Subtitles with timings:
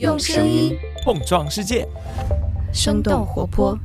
[0.00, 1.86] 用声音碰撞世界，
[2.72, 3.78] 生动活泼。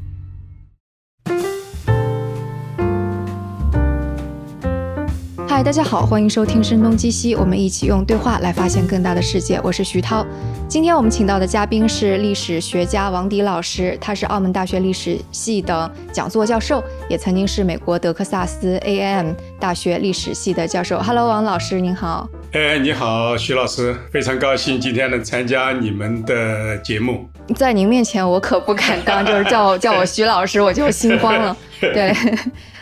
[5.47, 9.61] 嗨，大家好，欢迎收听《声东击西》，我们一起用对话来发现更大的世界。
[9.63, 10.25] 我是徐涛，
[10.67, 20.99] 今天我们请到的嘉宾是历史学家王迪老师，他是澳门大学历史系的讲座教授，也曾经是美国德克萨斯 A&M 大学历史系的教授。
[20.99, 22.27] Hello，王老师，您好。
[22.51, 27.29] 哎，你好，徐老师，非常高兴今天能参加你们的节目。
[27.55, 31.55] 在您面前，我可不敢当，就是叫 叫我徐老师，我就心慌了。
[31.79, 32.11] 对。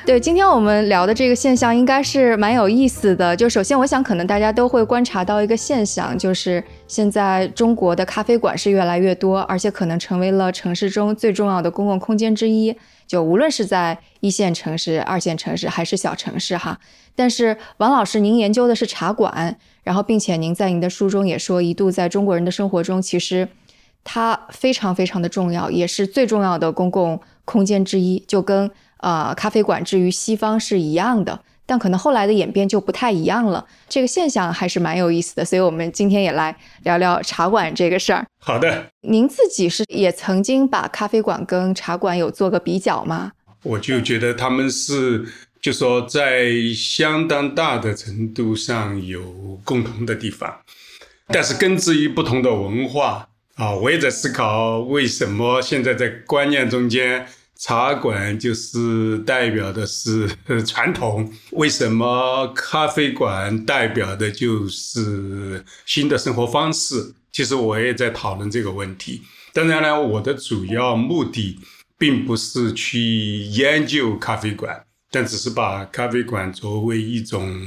[0.06, 3.36] 对，今天我们聊的这个现象应该是蛮有意思的。
[3.36, 12.74] 就首先，我想可能大家都会观察到一个现象，就是现在中国的咖啡馆是越来越多，而且可能成为了城市中最重要的公共空间之一。
[13.08, 16.80] 就无论是在一线城市、二线城市还是小城市哈。
[17.16, 23.48] 但是王老师，您研究的是茶馆，然后并且您在您的书中也说，一度在中国人的生活中，其实
[24.04, 28.70] 它非常非常的重要，也是最重要的公共空间之一，就跟。
[28.98, 33.64] 啊，咖啡馆之于西方是一样的，但可能后来的演变就不太一样了。
[33.90, 38.26] 这个现象还是蛮有意思的，所以我们今天也来聊聊茶馆这个事儿。
[38.40, 43.34] 好的，您自己是也曾经把咖啡馆跟茶馆有做个比较吗？
[43.64, 45.26] 我就觉得他们是，
[45.62, 50.62] 就说在相当大的程度上有共同的地方，
[51.28, 53.74] 但是根植于不同的文化啊。
[53.74, 57.28] 我也在思考，为什么现在在观念中间。
[57.60, 60.30] 茶馆就是代表的是
[60.66, 67.14] 传统，为什么咖啡馆代表的就是新的生活方式？
[67.32, 69.22] 其实我也在讨论这个问题。
[69.54, 71.60] 当然了，我的主要目的
[71.98, 77.60] 并不是去研究咖啡馆，但只是把咖啡馆作为一种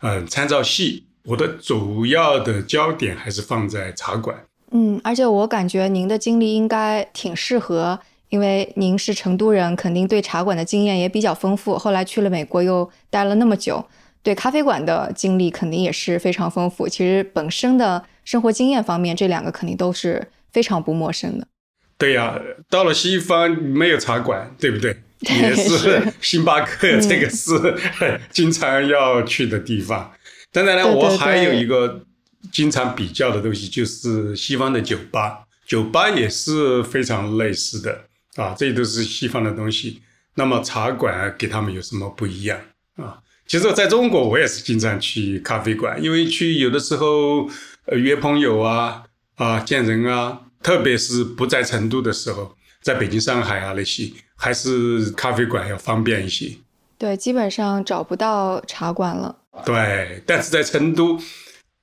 [0.00, 1.04] 呃参照系。
[1.24, 4.46] 我的主要的焦点还是放在茶馆。
[4.70, 8.00] 嗯，而且我感觉您的经历应该挺适合。
[8.28, 11.78] 因为您是成都人，肯定对茶馆的经验也比较丰富。
[11.78, 13.84] 后来去了美国又待了那么久，
[14.22, 16.88] 对咖啡馆的经历肯定也是非常丰富。
[16.88, 21.46] 其实本身的生活经验方面，这两个肯定都是非常不陌生的。
[21.96, 22.38] 对呀，
[22.70, 24.96] 到了西方没有茶馆，对不对？
[25.20, 27.52] 也是星巴克，这个是
[28.30, 30.12] 经常要去的地方。
[30.52, 32.02] 当然了，我还有一个
[32.52, 38.04] 经常比较的东西，就是西方的酒吧，酒吧也是非常类似的。
[38.38, 40.00] 啊，这都是西方的东西。
[40.34, 42.56] 那么茶馆给他们有什么不一样
[42.94, 43.18] 啊？
[43.48, 47.48] 其实在中国，我也是经常去咖啡馆，因为去有的时候
[47.86, 49.02] 呃约朋友啊
[49.34, 56.54] 啊见人啊，特别是不在成都的时候，在北京、上海啊那些，还是咖啡馆要方便一些。
[56.96, 59.36] 对，基本上找不到茶馆了。
[59.64, 61.18] 对，但是在成都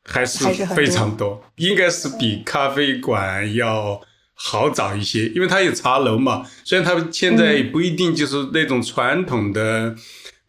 [0.06, 4.00] 还是非常多，应该是比咖啡馆要。
[4.36, 6.46] 好找一些，因为它有茶楼嘛。
[6.64, 9.96] 虽然它现在不一定就是那种传统的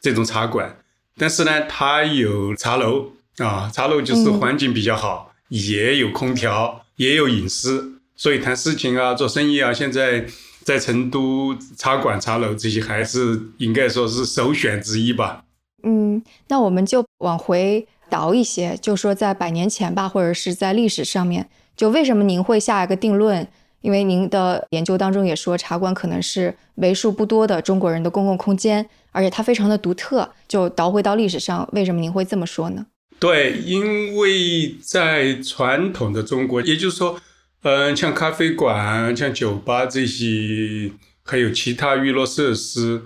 [0.00, 0.76] 这种茶馆，
[1.16, 3.70] 但是呢，它有茶楼啊。
[3.72, 10.26] 茶楼就是环境比较好，也有空调，也有隐私，所以谈事情啊、做生意啊，现在
[10.64, 15.44] 在成都茶馆、茶楼这些还是应该说是首选之一吧。
[15.84, 23.46] 嗯，那我们就往回倒一些，就说在百年前吧，或者是在历史上面，就为什么您会下一个定论？
[23.86, 30.28] 因为您的研究当中也说，茶馆可能是为数不多的中国人的公共空间，而且它非常的独特。
[30.48, 32.84] 就倒回到历史上，为什么您会这么说呢？
[33.20, 37.20] 对，因为在传统的中国，也就是说，
[37.62, 40.90] 嗯，像咖啡馆、像酒吧这些，
[41.22, 43.00] 还有其他娱乐设施，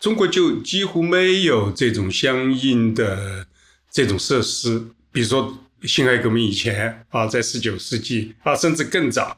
[0.00, 3.44] 中国就几乎没有这种相应的
[3.90, 4.82] 这种设施。
[5.12, 9.36] 比如说，辛亥革命以前啊，在十九世纪啊，甚至更早。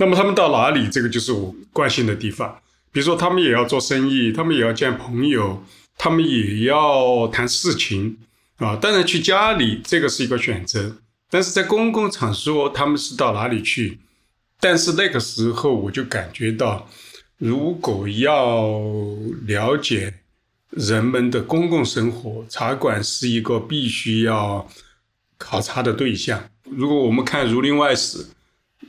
[0.00, 0.88] 那么他们到哪里？
[0.88, 2.58] 这个就是我关心的地方。
[2.90, 5.62] 比如说，他们也要做生意，他们也要见朋友，
[5.98, 8.16] 他们也要谈事情
[8.56, 8.74] 啊。
[8.76, 10.96] 当然，去家里这个是一个选择，
[11.28, 14.00] 但是在公共场所，他们是到哪里去？
[14.58, 16.88] 但是那个时候，我就感觉到，
[17.36, 18.80] 如果要
[19.46, 20.14] 了解
[20.70, 24.66] 人们的公共生活，茶馆是一个必须要
[25.36, 26.42] 考察的对象。
[26.64, 28.18] 如果我们看《儒林外史》。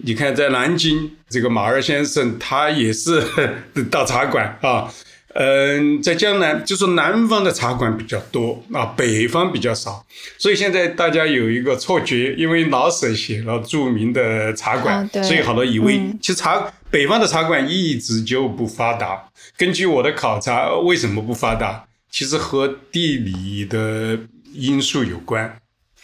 [0.04, 3.22] 你看，在南京，这个马二先生他也是
[3.92, 4.92] 到茶馆啊。
[5.34, 10.06] 嗯，在江南，就说南方的茶馆比较多啊，北方比较少。
[10.38, 19.30] 所以现在大家有一个错觉，因为老舍写了著名的茶馆，所以好多以为其实茶北方的茶馆一直就不发达。
[19.56, 21.86] 根据我的考察，为什么不发达？
[22.10, 24.20] 其实和地理的
[24.54, 25.58] 因素有关。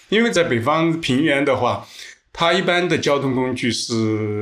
[0.08, 1.86] 因为在北方平原的话。
[2.40, 3.94] 它一般的交通工具是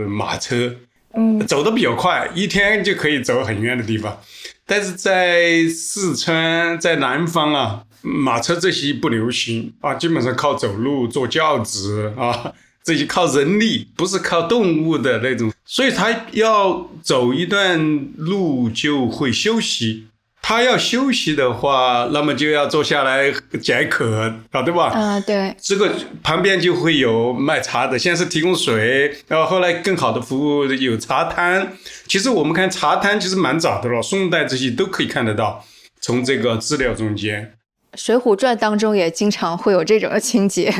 [0.05, 0.75] 马车，
[1.15, 4.19] 嗯走的比较快，一天就可以走很远的地方。
[4.65, 12.51] 但是在四川，在南方啊，马车这些不流行啊，基本上靠走路、坐轿子啊，
[12.83, 20.07] 这些靠人力，不是靠动物的那种，所以他要走一段路就会休息。
[20.47, 24.89] 他要休息的话，那么就要坐下来解渴啊，对吧？
[24.91, 31.73] 啊，对，这个旁边就会有卖茶的，先是提供水，然后后来更好的服务有茶摊。
[32.07, 35.65] 其实我们看茶摊其实蛮早的了，宋代这些都可以看得到。
[35.99, 37.55] 从这个资料中间，
[37.99, 40.71] 《水浒传》当中也经常会有这种情节。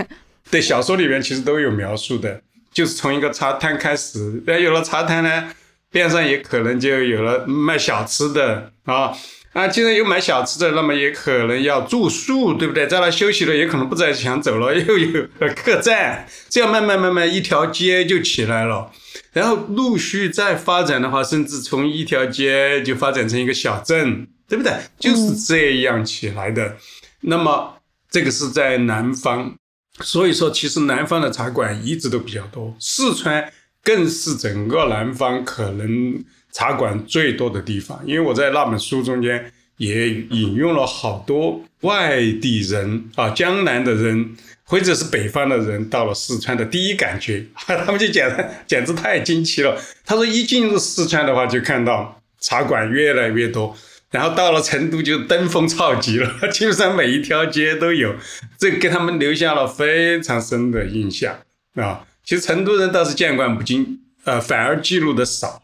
[0.52, 2.40] 对小说里面其实都有描述的，
[2.72, 5.52] 就是从一个茶摊开始，那有了茶摊呢，
[5.90, 9.12] 边上也可能就有了卖小吃的啊。
[9.56, 12.86] 啊，既然有买小吃的，那么也可能要住宿，对不对？
[12.88, 18.92] 在那休息了，也可能不再想走了， 又有客栈，这样慢慢慢慢一条街就起来了。
[19.31, 24.74] 然后陆续再发展的话，甚至从一条街就发展成一个小镇，对不对？
[25.00, 26.75] 就是这样起来的。
[27.22, 27.78] 那么
[28.12, 29.56] 这个是在南方，
[30.02, 33.50] 所以说其实南方的茶馆一直都比较多，四川
[33.81, 36.25] 更是整个南方可能。
[36.56, 48.25] 茶馆最多的地方，因为我在那本书中间也引用了好多外地人啊，江南的人或者是北方的人到了四川的第一感觉，他们就简
[48.66, 49.78] 简直太惊奇了。
[50.06, 53.75] 他说一进入四川的话，就看到茶馆越来越多，
[54.10, 58.16] 然后到了成都就登峰造极了， 基本上每一条街都有，
[58.57, 61.36] 这给他们留下了非常深的印象
[61.75, 62.07] 啊。
[62.24, 65.62] 其实成都人倒是见惯不惊，呃，反而记录的少。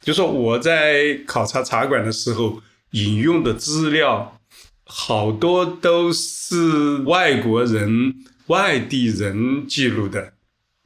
[0.00, 2.62] 就说我在考察茶馆的时候
[2.92, 4.40] 引用的资料，
[4.84, 8.14] 好多都是外国人、
[8.46, 10.32] 外地人记录的。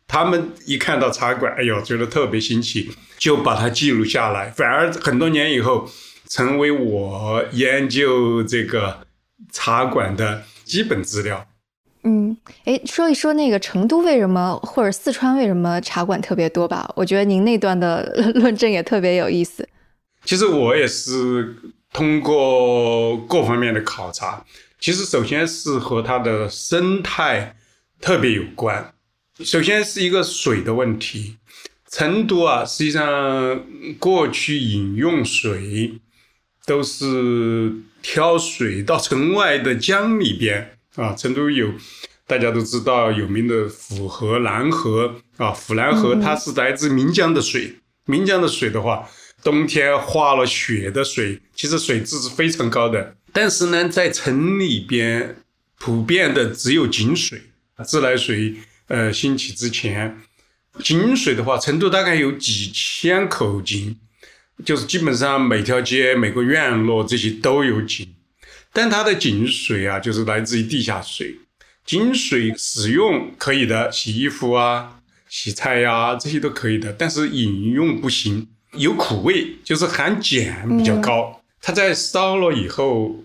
[0.09, 4.51] 他们一看到茶馆，哎呦，觉得特别新奇，就把它记录下来。
[4.51, 5.89] 反而很多年以后，
[6.29, 9.07] 成为我研究这个
[9.51, 11.47] 茶馆的基本资料。
[12.05, 16.93] 嗯，哎，说一说那个成都为什么或者四川为什么茶馆特别多吧？
[16.97, 19.69] 我觉得您那段的 论证也特别有意思。
[20.25, 21.55] 其实我也是
[21.93, 24.45] 通过各方面的考察，
[24.81, 27.55] 其实首先是和它的生态
[28.01, 28.93] 特别有关。
[29.39, 31.37] 首先是一个水的问题，
[31.89, 33.65] 成都啊，实际上
[34.01, 36.01] 过去饮用水
[36.67, 37.73] 都是
[38.03, 40.79] 挑水到城外的江里边。
[40.97, 41.73] 啊，成都有
[42.27, 47.77] 大家都知道有名的府河、南河啊，府南河它是来自岷江的水。
[48.07, 49.09] 岷江的水的话，
[49.43, 53.17] 冬天化了雪的水，其实水质是非常高的。
[53.33, 55.37] 但是呢，在城里边
[55.79, 57.41] 普遍的只有井水，
[57.85, 58.57] 自来水
[58.89, 60.21] 呃兴起之前，
[60.81, 63.97] 井水的话，成都大概有几千口井，
[64.65, 68.15] 就是基本上每条街、每个院落这些都有井。
[68.73, 71.37] 但它的井水啊，就是来自于地下水。
[71.85, 78.49] 井水使用可以的，洗衣服啊、洗菜呀、啊、这些都可以的，但是饮用不行，
[78.79, 81.33] 有苦味，就是含碱比较高。
[81.35, 83.17] 嗯、它在烧了以后，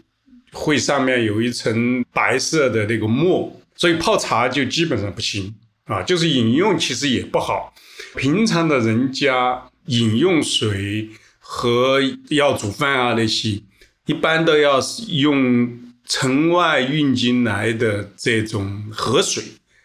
[0.51, 5.55] 会上面有一层白色的那个沫，所以泡茶就基本上不行
[5.85, 6.01] 啊。
[6.01, 7.73] 就是饮用其实也不好。
[8.15, 13.61] 平常的人家饮用水和要煮饭啊那些。
[14.07, 15.69] 一般都要用
[16.05, 19.43] 城外运进来的这种河水，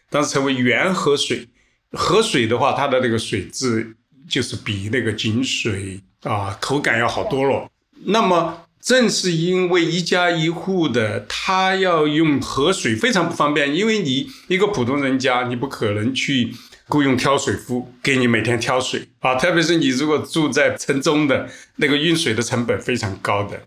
[0.09, 1.49] 当时称为原河水。
[1.91, 3.95] 河水的话，它的那个水质
[4.29, 7.69] 就是比那个井水啊口感要好多了。
[8.07, 16.55] 那么正是因为一家一户的，他要用河水非常不方便，因为你一个普通人家，你不可能去
[16.89, 23.61] 雇佣挑水夫给你每天挑水啊，特别是你如果住在城中的，那个运水的成本非常高的。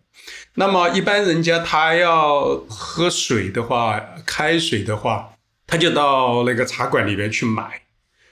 [0.58, 5.30] 那么一般人家他要喝水的话，开水的话，
[5.68, 7.82] 他就到那个茶馆里边去买，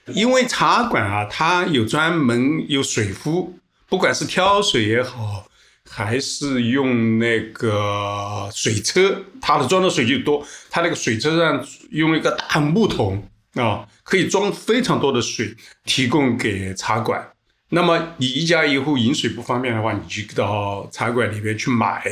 [0.08, 5.46] 因为茶馆啊，它有专门有水夫，不管是挑水也好，
[5.89, 15.53] 还是用那个水车，它的装的水就多，它那个水车上用一个大木桶啊，可以装非常多的水，
[15.84, 17.33] 提供给茶馆。
[17.74, 22.03] 那么你一家一户饮水不方便的话，你就到茶馆里边去买，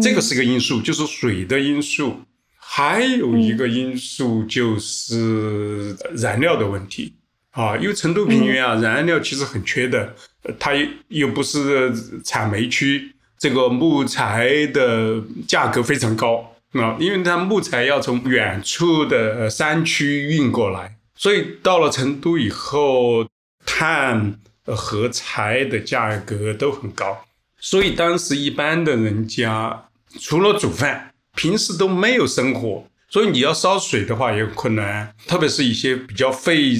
[0.00, 2.20] 这个是个因素，就是水的因素。
[2.56, 7.14] 还有一个因素就是燃料的问题
[7.50, 10.14] 啊，因为成都平原啊，燃料其实很缺的，
[10.58, 10.72] 它
[11.08, 20.94] 又不是产煤区，这个木材的价格非常高啊，因为它木材要从远处的山区运过来。
[21.16, 23.26] 所以到了成都以后，
[23.66, 24.38] 炭
[24.74, 27.24] 和柴的价格都很高，
[27.58, 29.88] 所以当时一般的人家
[30.20, 36.74] 除了煮饭，平时都没有生火，所以你要烧水的话也有困难，特别是一些比较费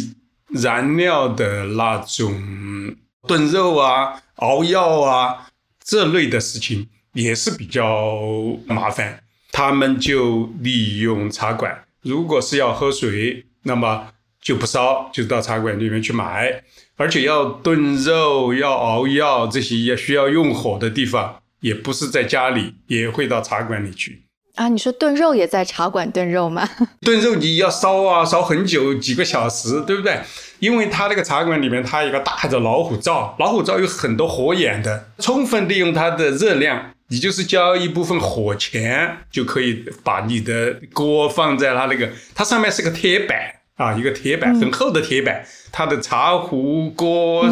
[0.48, 5.48] 燃料的那种炖肉啊、熬药啊
[5.84, 8.20] 这类的事情也是比较
[8.66, 9.22] 麻烦。
[9.50, 14.08] 他们就利用茶馆，如果是要喝水，那么
[14.40, 16.62] 就不烧，就到茶馆里面去买。
[16.98, 24.24] 而且要炖肉、要熬药这些也需要用火的地方，也不是在家里，也会到茶馆里去。
[24.56, 26.68] 啊，你说炖肉也在茶馆炖肉吗？
[27.00, 30.18] 炖肉你要烧啊，烧很久，几个小时，对不对？
[30.58, 36.90] 因为它那个茶馆里面，它有个大的老虎灶，老虎灶有很多火眼的，充分利用它的热量。
[37.10, 43.38] 你就是交一部分火钱，就可以把你的锅放在它那个，它上面是个铁板
[43.78, 47.46] 啊，一个铁板很厚的铁板，它的茶壶、锅、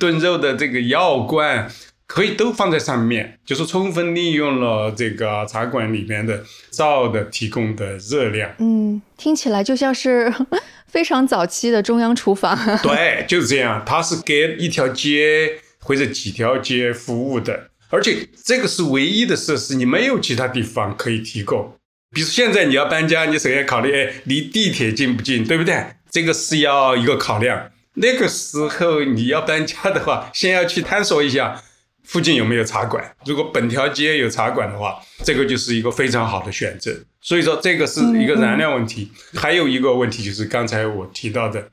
[0.00, 1.70] 炖肉的这个药罐
[2.06, 8.50] 可以都放在上面，就是充分利用了这个茶馆里面的灶的提供的热量。
[8.58, 10.32] 嗯，听起来就像是
[10.88, 12.58] 非常早期的中央厨房。
[12.82, 17.68] 对，就是这样，它是给一条街或者几条街服务的。
[17.90, 21.74] 而且这个是唯一的设施，你没有其他地方可以提供。
[22.10, 25.84] 比如现在你要搬家，你首先考虑，哎，离地铁近不近，对不对？
[26.10, 27.70] 这个是要一个考量。
[27.94, 31.62] 那个时候你要搬家的话，先要去探索一下
[32.04, 33.14] 附近有没有茶馆。
[33.26, 36.94] 如果本条街有茶馆的话，这个就是一个非常好的选择。
[37.20, 39.10] 所以说，这个是一个燃料问题。
[39.34, 41.68] 还有一个问题就是刚才我提到的，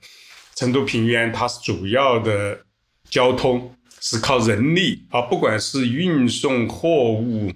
[0.56, 2.60] 成都平原它是主要的
[3.10, 3.72] 交通。
[4.02, 7.52] 是靠人力啊，不管是运送货物，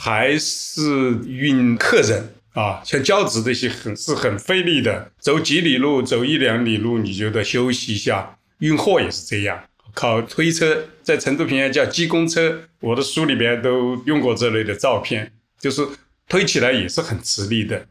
[0.00, 8.38] 还是运客人啊，像教子这些很是很费力的，走几里路，走一两里路，你就得休息一下。
[8.60, 9.60] 运货也是这样，
[9.94, 15.84] 靠推车，在成都平原叫鸡公车，我的书里边都用过这类的照片，就是
[16.28, 17.84] 推起来也是很吃力的。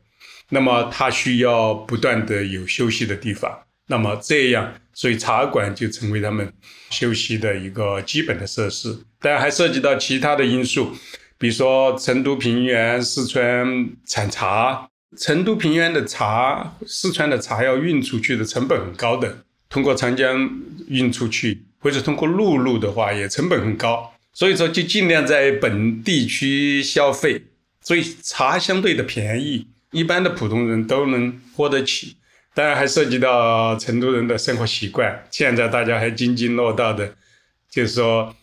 [0.50, 3.52] 那么它需要不断的有休息的地方。
[3.88, 6.52] 那么这样，所以茶馆就成为他们
[6.90, 8.98] 休息的一个基本的设施。
[9.20, 10.96] 当然还涉及到其他的因素，
[11.38, 20.50] 比如说成都平原、四川产茶，成都平原的茶、四川的茶要运出去的成本很高的，通过长江
[20.88, 24.14] 运出去，或者通过陆路的话也成本很高。
[24.34, 27.42] 所以说就尽量在本地区消费，
[27.82, 32.18] 所以茶相对的便宜，一般的普通人都能喝得起。
[32.54, 35.24] 当然还涉及到成都人的生活习惯。
[35.30, 37.14] 现在大家还津津乐道的，
[37.70, 38.36] 就是说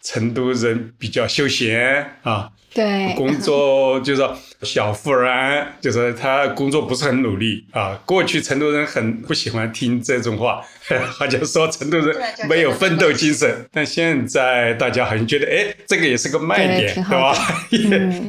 [0.00, 7.98] 成都人比较休闲啊，对，工作就是说小富而安，就是他工作不是很努力啊。
[8.06, 10.62] 过去成都人很不喜欢听这种话，
[11.10, 12.16] 好像说成都人
[12.48, 13.66] 没有奋斗精神。
[13.72, 17.34] 但现在大家好像觉得，哎，这个也是个卖点，对吧？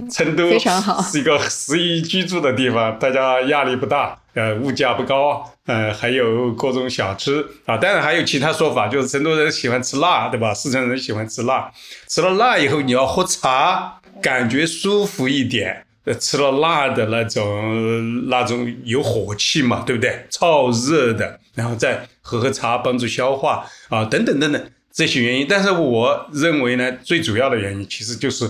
[0.09, 4.17] 成都非常好，是一个适宜居住的地方，大家压力不大。
[4.35, 10.53] 呃，物价不高，呃，还有各种小吃啊，当然还有其他说法，就是成都人喜欢吃辣，对吧？
[10.53, 11.69] 四川人喜欢吃辣，
[12.07, 15.85] 吃了辣以后你要喝茶，感觉舒服一点。
[16.05, 20.25] 呃，吃了辣的那种那种有火气嘛，对不对？
[20.29, 25.45] 燥热的，然后再喝喝茶，帮助消化啊，等等等等这些原因。
[25.49, 28.49] 但是我认为呢，最主要的原因其实就是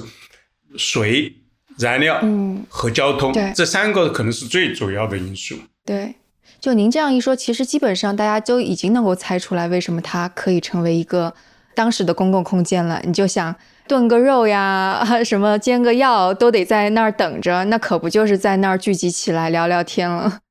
[0.77, 1.35] 水。
[1.77, 2.21] 燃料
[2.67, 5.55] 和交通，这三个可能是最主要的因素。
[5.85, 6.13] 对，
[6.59, 11.33] 就您这样一说，其实基本上大家都已经能够猜出来，为什么它可以成为一个
[11.73, 13.01] 当时的公共空间了。
[13.05, 13.55] 你就想
[13.89, 20.41] 炖个肉呀， 什么煎个药，都得在那儿等着，那可不就是在那儿聚集起来聊聊天了？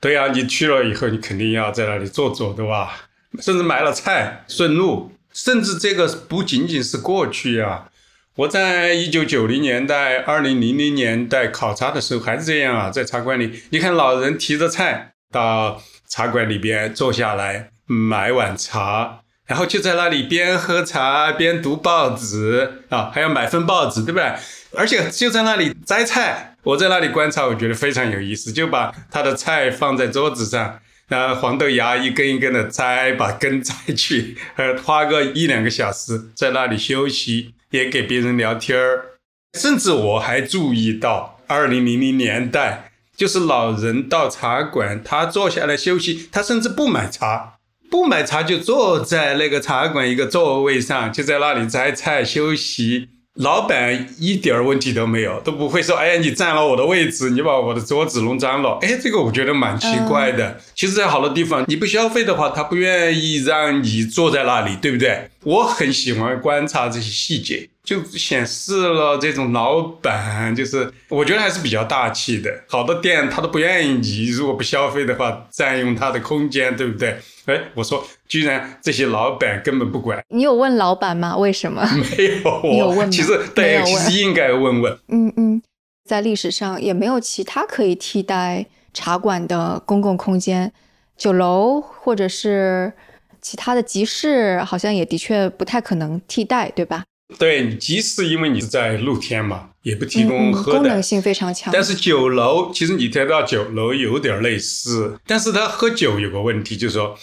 [0.00, 3.08] 对呀，你去了以后，你肯定要在那里坐坐，对吧？
[3.38, 7.88] 甚至买了菜顺路，甚至这个不仅仅是过去呀。
[8.36, 24.34] 我在一九九零年代、二零零零年代考察的时候还是这样啊，在茶馆里，你看老人提着菜到茶馆里边坐下来买碗茶，然后就在那里边喝茶边读报纸啊，还要买份报纸，对不对？
[24.76, 37.52] 而且就在那里摘菜，我在那里观察，我觉得非常有意思，就把他的菜放在桌子上，然后黄豆芽一根一根的摘，把根摘去，呃，花个一两个小时在那里休息。
[37.70, 39.18] 也给别人聊天儿，
[39.58, 47.55] 甚至我还注意到，二零零零年代，就是老人到茶馆，他坐下来休息，他甚至不买茶，
[47.90, 60.58] 不买茶就坐在那个茶馆一个座位上，就在那里摘菜休息，老板一点问题都没有，都不会说：“哎呀，你占了我的位置，你把我的桌子弄脏了。”哎，这个我觉得蛮奇怪的。
[60.74, 65.30] 其实，在好多地方，你不消费的话，他不愿意让你坐在那里，对不对？
[65.44, 67.68] 我很喜欢观察这些细节。
[67.84, 72.50] 就显示了这种老板，就是我觉得还是比较大气的。
[72.66, 77.16] 好多店他都不愿意你，如果不消费的话，占用他的空间，对不对？
[77.46, 80.22] 哎，我说，居然这些老板根本不管。
[80.28, 81.36] 你有问老板吗？
[81.36, 81.82] 为什么？
[82.16, 84.98] 没有， 我有问其实对，其实应该问问。
[85.08, 85.62] 嗯嗯，
[86.04, 90.72] 在历史上也没有其他可以替代茶馆的公共空间，
[91.16, 92.92] 酒楼或者是
[93.40, 97.04] 其他的集市，好像也的确不太可能替代，对吧？
[97.38, 101.72] 对，即使因为你是在露天嘛，也不提供喝的，功能性非常强。
[101.72, 107.18] 但是酒楼，其实你提到酒楼有点类似，但是他喝酒有个问题，就是说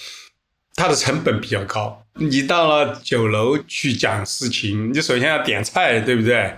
[0.76, 2.04] 它的成本比较高。
[2.16, 6.54] 你到了酒楼去讲事情，你首先要点菜，对不对？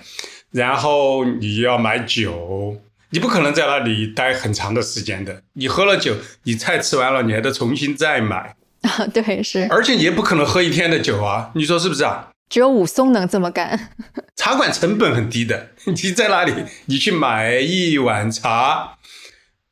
[0.52, 5.44] 然后你要买酒，你不可能在那里待很长的时间的。
[5.54, 9.06] 你喝了酒，你菜吃完了，你还得重新再买啊。
[9.14, 9.68] 对，是。
[9.70, 12.32] 而且你也不可能喝一天的酒啊，你说是不是啊？
[12.50, 13.92] 只有武松能这么干。
[14.36, 16.54] 茶馆成本很低的， 你在那里，
[16.86, 18.98] 你去买一碗茶，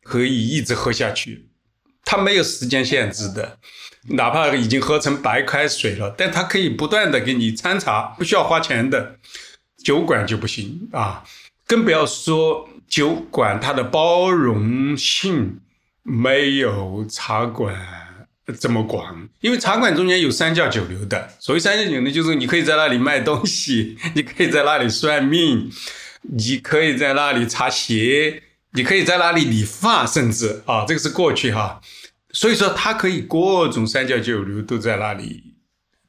[0.01, 1.49] 可以一直喝下去，
[2.03, 3.59] 它没有时间限制的，
[4.09, 9.17] 哪怕已经喝成白开水了，但它可以不断的给你掺茶，不需要花钱的。
[9.83, 11.25] 酒馆就不行啊，
[11.67, 15.59] 更不要说酒馆它的包容性
[16.03, 17.75] 没有茶馆。
[18.59, 21.29] 这么广，因为茶馆中间有三教九流的。
[21.39, 25.71] 所谓三教九流，就是你可以在那里卖东西， 你可以在那里算命，
[26.23, 31.79] 你可以在那里擦鞋，你可以在那里理发，甚至啊，这个是过去哈。
[32.31, 35.53] 所以说，它可以各种三教九流都在那里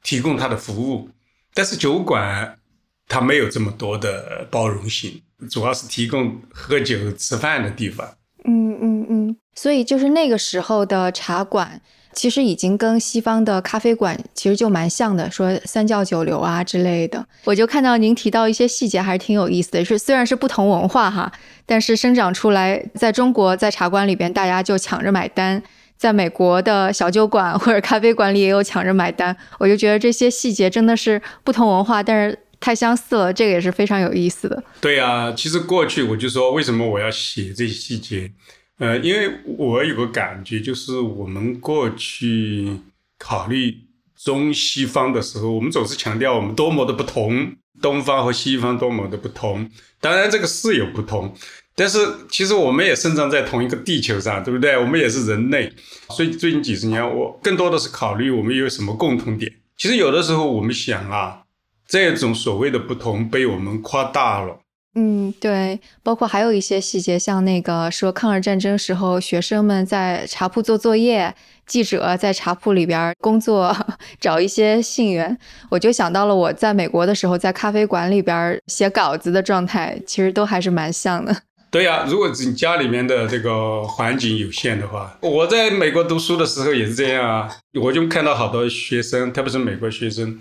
[0.03, 1.09] 提供他的服务。
[1.53, 2.59] 但是酒馆
[3.07, 8.05] 它没有这么多的包容性，主要是提供喝酒吃饭的地方。
[8.43, 11.81] 嗯嗯嗯，所以就是那个时候的茶馆。
[12.15, 17.23] 其实已经跟西方的咖啡馆其实就蛮像的，说三教九流啊之类的。
[17.43, 19.83] 我就看到您提到一些细节，还是挺有意思的。
[19.83, 21.31] 是虽然是不同文化哈，
[21.65, 25.59] 但是生长出来在中国在茶馆里边，大家就抢着买单；
[25.97, 29.35] 在美国的小酒馆或者咖啡馆里也有抢着买单。
[29.59, 34.63] 我就觉得这些细节真的是不同文化，但是太相似了，这个也是非常有意思的。
[34.79, 38.31] 对呀，其实过去我就说，为什么我要写这些细节？
[38.77, 42.77] 呃，因为我有个感觉，就是我们过去
[43.17, 43.73] 考虑
[44.17, 49.69] 中西方的时候，我们总是强调我们多么的不同，东方和西方多么的不同。
[50.01, 51.33] 当然，这个是有不同，
[51.73, 54.77] 但是其实我们也生长在同一个地球上，对不对？
[54.77, 55.71] 我们也是人类，
[56.09, 59.51] 所以最近几十年，我更多的是考虑我们有什么共同点。
[59.77, 61.43] 其实有的时候我们想啊，
[61.87, 64.59] 这种所谓的不同被我们夸大了。
[64.97, 71.35] 嗯，对，包括还有一些细节，像那个说抗日战争时候学生们在茶铺做作业，
[71.67, 73.75] 记者在茶铺里边工作
[74.21, 75.37] 找一些信源，
[75.69, 81.35] 我就想到了我在美国的时候在咖啡馆里边写稿子的状态，其实都还是蛮像的。
[81.69, 87.49] 对呀，如果你家里面的这个环境有限的话，我在美国读书的时候也是这样啊，
[87.81, 90.39] 我就看到好多学生，特别是美国学生。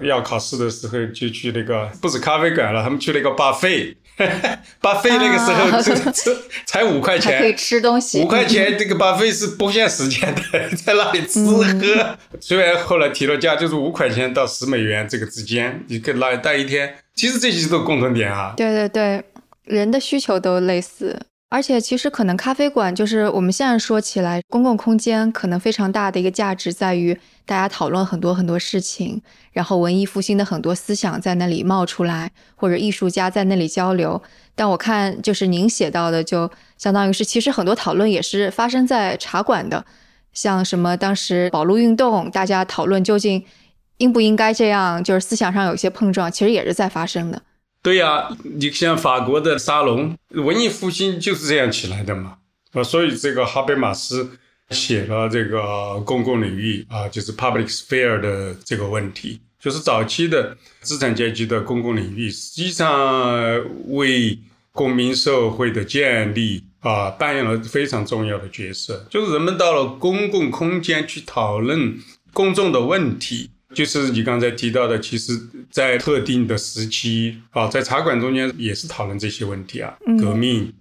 [0.00, 3.96] 要考试的时候就去那个不是咖啡馆了，他们去那个巴菲，
[4.80, 8.20] 巴菲那个时候吃吃才五块钱，可以吃东西。
[8.20, 12.18] 五块钱这个巴菲是不限时间的，在那里吃喝。
[12.40, 16.96] 虽然后来提了价，就是五块钱到十美元这个之间，你可以那里待一天。
[17.14, 18.54] 其实这些都共同点啊。
[18.56, 19.22] 对对对，
[19.64, 21.26] 人的需求都类似。
[21.54, 34.20] 而且其实可能咖啡馆就是我们现在说起来，公共空间可能非常大的一个价值在于大家讨论很多很多事情，然后文艺复兴的很多思想在那里冒出来，或者艺术家在那里交流。
[34.56, 39.86] 但我看就是您写到的，就相当于是其实很多讨论也是发生在茶馆的，
[40.32, 43.44] 像什么当时保路运动，大家讨论究竟
[43.98, 47.40] 应不应该这样，就是思想上有些碰撞，其实也是在发生的。
[47.84, 52.38] 对呀，你像法国的沙龙，文艺复兴就是这样起来的嘛。
[52.72, 54.38] 啊，所以这个哈贝马斯
[54.70, 64.38] 写了这个公共领域啊，就是 public sphere 的这个问题，就是早期的资产阶级的公共领域，实际上为
[64.72, 69.06] 公民社会的建立啊，扮演了非常重要的角色。
[69.10, 71.98] 就是人们到了公共空间去讨论
[72.32, 73.50] 公众的问题。
[73.74, 75.32] 就是你刚才提到的，其实，
[75.70, 80.72] 在特定的时期啊，在茶馆中间也是讨论这些问题啊，革命、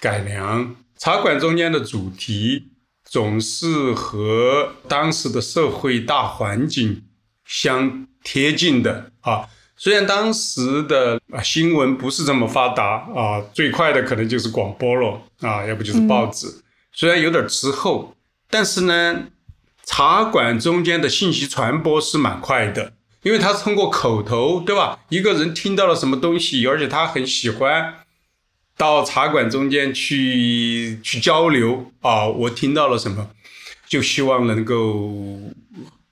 [0.00, 0.74] 改良。
[0.98, 2.72] 茶馆中间的主题
[3.04, 7.04] 总是和当时的社会大环境
[7.46, 12.84] 相贴近的啊，虽然当时的啊新闻不是这么发达
[13.14, 16.46] 啊，最快的可能就是广播了啊，要不就是报纸。
[16.92, 18.14] 虽然有点滞后，
[18.50, 19.26] 但是呢，
[19.92, 22.92] 茶馆中间的信息传播是蛮快的，
[23.24, 25.00] 因为它是通过口头，对吧？
[25.08, 27.92] 一个人听到了什么东西，而且他很喜欢
[28.76, 33.30] 到茶馆中间去去交流啊，我听到了什么，
[33.88, 35.40] 就希望能够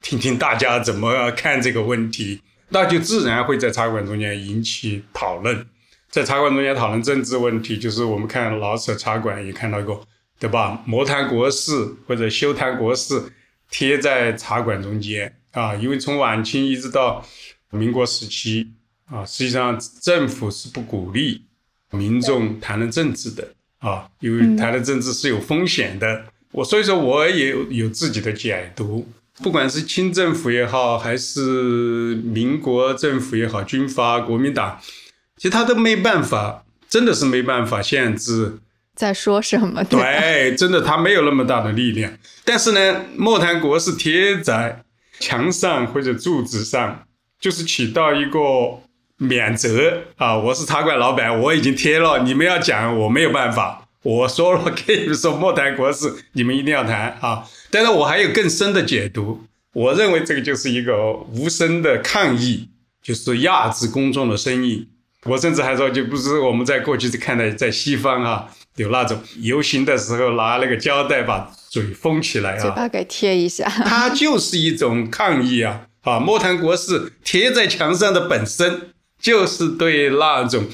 [0.03, 2.43] 听听大家怎么看这个问题。
[2.71, 5.65] 那就自然会在茶馆中间引起讨论，
[6.11, 10.05] 在茶馆中间讨论政治问题，就是我们看老舍茶馆也看到过，
[10.41, 10.83] 对吧？
[10.85, 13.23] 莫谈国事或者休谈国事
[13.71, 17.25] 贴在茶馆中间啊，因为从晚清一直到
[17.71, 18.71] 民国时期
[19.11, 21.43] 啊，实际上政府是不鼓励
[21.91, 26.25] 民众谈论政治的啊，因为谈论政治是有风险的。
[26.53, 29.07] 我所以说我也有有自己的解读。
[29.41, 34.81] 不管是清政府也好，还是民国政府也好，军阀、国民党，
[35.37, 38.59] 其实他都没办法，真的是没办法限制
[38.99, 39.85] 在说什么。
[39.85, 42.13] 对，真的他没有那么大的力量。
[42.45, 44.83] 但是呢，莫谈国是贴在
[45.21, 47.05] 墙上或者柱子上，
[47.39, 48.41] 就是起到一个
[49.17, 53.89] 免责啊，我是茶馆老板，我已经贴了，你们要讲，我没有办法。
[54.03, 57.45] 我说了，跟你们说莫谈国事，你们一定要谈啊！
[57.71, 62.69] 但是我还有更深的解读，我认为这个就是一个无声的抗议，
[63.01, 64.89] 就是压制公众的声音。
[65.25, 75.83] 我甚至还说，就不是我们在过去看待，在西方啊，有那种游行的时候拿那个胶带把嘴封起来啊，嘴巴给贴一下，它就是一种抗议啊！
[76.03, 80.65] 啊，莫谈国事贴在墙上的本身就是对那种。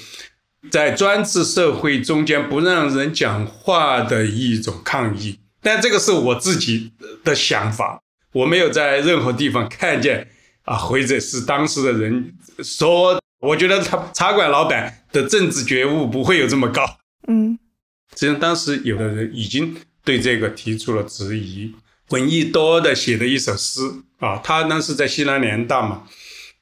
[0.71, 6.90] 在专制社会中间不让人讲话的一种抗议，但这个是我自己
[7.23, 8.01] 的想法，
[8.33, 10.27] 我没有在任何地方看见
[10.64, 16.83] 啊，或者是当时的人说，我觉得他茶馆老板的政治觉悟不会有这么高。
[17.29, 17.59] 嗯，
[18.14, 21.74] 实际上当时有的人已经对这个提出了质疑。
[22.11, 23.81] 闻一多的写的一首诗
[24.18, 26.03] 啊，他当时在西南联大嘛，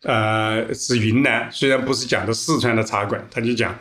[0.03, 3.79] 呃，是云南，虽然不是讲的四川的茶馆，他就讲。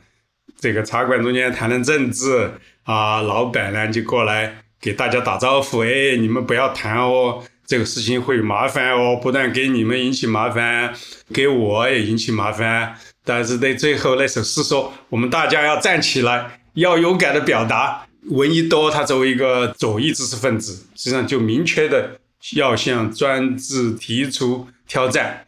[0.60, 2.52] 这个茶馆中间谈论政治
[2.84, 10.94] 啊，老板呢就过来给大家打招呼，哎，你们不要谈哦，这个事情会麻烦哦，不但给你们引起麻烦，
[11.34, 12.96] 给我也引起麻烦。
[13.26, 18.06] 但是在最后那首诗说，我们大家要站起来，要勇敢的表达。
[18.30, 22.12] 闻一多他作为一个左翼知识分子，实际上就明确的
[22.56, 25.46] 要向专制提出挑战，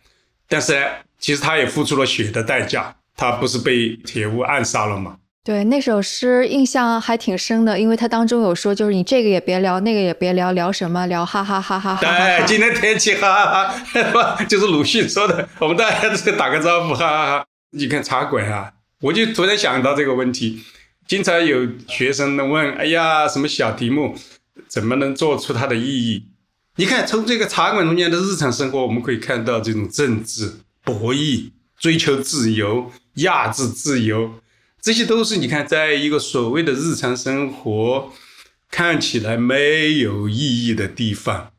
[0.48, 0.86] 但是呢，
[1.20, 2.96] 其实他也付出了血的代价。
[3.16, 5.18] 他不是被铁屋暗杀了吗？
[5.44, 11.06] 对，那首诗印象还挺深的，因为他当中有说，就是你这个也别聊，那个也别聊，聊什么？
[11.06, 12.00] 聊哈哈哈哈哈。
[12.02, 17.46] 对，今天天气哈哈哈， 就是鲁迅说的， 我们大家都打个招呼，哈哈哈。
[17.72, 20.64] 你看茶馆啊，我就突然想到这个问题，
[21.08, 24.16] 经常有学生问，哎呀，什么小题目，
[24.68, 26.28] 怎么能做出它的意义？
[26.76, 31.52] 你看，从这个茶馆中间的日常生活，我们可以看到这种政治博弈。
[31.80, 34.36] 追求自由、压制自由，
[34.82, 38.10] 这些都是你看，在一个所谓的日常生活
[38.72, 41.52] 看起来没有意义的地方，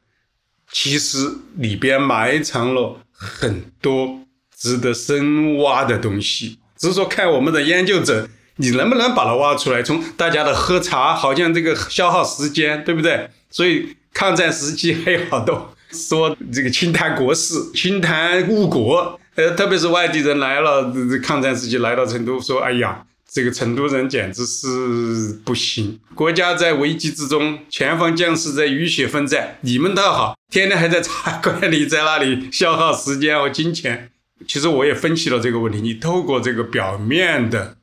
[0.72, 4.20] 其实里边埋藏了很多
[4.57, 6.59] 值得深挖的东西。
[6.78, 8.26] 只是说，看我们的研究者，
[8.57, 9.83] 你能不能把它挖出来？
[9.83, 13.29] 从大家的喝茶，好像这个消耗时间，对不对？
[13.51, 19.19] 所以抗战时期还有好多说这个轻谈国事、 轻谈误国。
[19.37, 34.11] 呃，特别是外地人来了，抗战时期来到成都，说：“哎呀，这个成都人简直是不行，国家在危机之中，前方将士在浴血奋战，你们倒好，天天还在茶馆里在那里消耗时间和金钱。”
[34.47, 37.77] 其实我也分析了这个问题，你透过这个表面的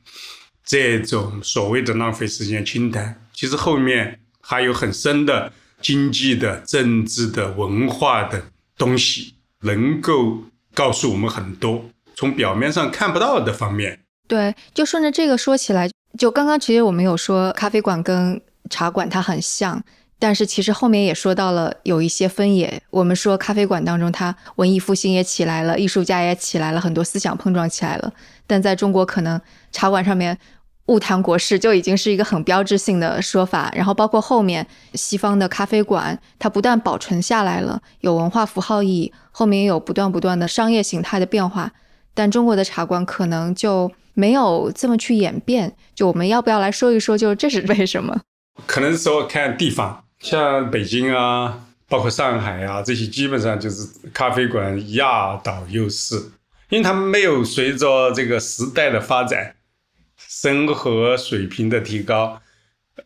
[0.65, 8.43] 这种所谓的浪费时间、清谈，其实后面还有很深的经济的、政治的、文化的
[8.78, 10.43] 东西，能够。
[10.74, 11.84] 告诉我们很多
[12.15, 14.00] 从表面上看不到的方面。
[14.26, 19.84] 对，就顺着这个说起来，就刚刚其实我们有说咖啡馆跟茶馆它很像，
[20.22, 22.82] 但是其实后面也说到了有一些分野。
[22.92, 28.14] 我们说咖啡馆当中，它文艺复兴也起来了，艺术家也起来了，很多思想碰撞起来了。
[28.46, 30.38] 但在中国，可能茶馆上面。
[30.88, 41.72] 勿谈国事就已经是一个很标志性的说法，然后包括后面西方的咖啡馆，它不但保存下来了，有文化符号意义，后面也有不断不断的商业形态的变化，
[42.14, 45.74] 但中国的茶馆可能就没有这么去演变。
[45.96, 48.20] 就我们要不要来说一说，就这是为什么？
[48.66, 56.16] 可能说看地方，像北京啊，包括上海啊，这些基本上就是咖啡馆压倒优势。
[56.70, 59.56] 因为他们没有随着这个时代的发展、
[60.16, 62.42] 生活水平的提高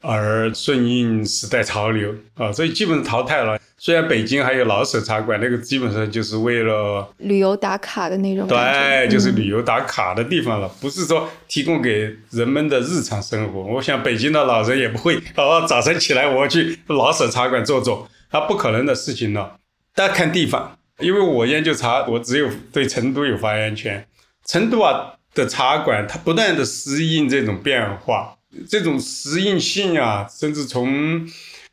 [0.02, 3.60] 而顺应时代潮流啊，所以基本淘汰了。
[3.78, 13.62] 虽然北京还有老舍茶馆，那个基本上就是为了旅游打卡的那种，对，就是旅游打卡的地方了，不是说提供给人们的日常生活。
[13.62, 19.58] 我想北京的老人也不会哦，早晨起来我要去老舍茶馆坐坐，那不可能的事情了。
[19.94, 20.78] 大家看地方。
[21.00, 24.08] 因为我研究茶，我只有对成都有发言权。
[24.46, 28.38] 成都啊的茶馆，它不断的适应这种变化，
[28.70, 31.28] 这种适应性啊，甚至从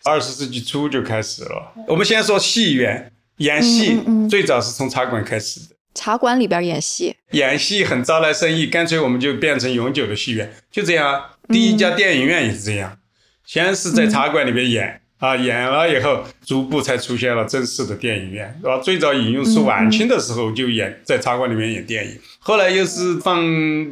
[0.05, 1.73] 二十世纪初就开始了。
[1.87, 5.77] 我们先说戏院演戏，最早是从茶馆开始的。
[5.95, 11.23] 茶馆里边演戏，演戏很招来生意，干脆我们就变成永久的戏院，就这样。
[11.49, 12.99] 第一家电影院也是这样，
[13.45, 15.02] 先是在茶馆里边演。
[15.23, 18.79] 啊，演了以后，逐步才出现了正式的电影院，是吧？
[18.79, 23.41] 最早引用是晚清的时候就演在茶馆里面演电影，后来又是放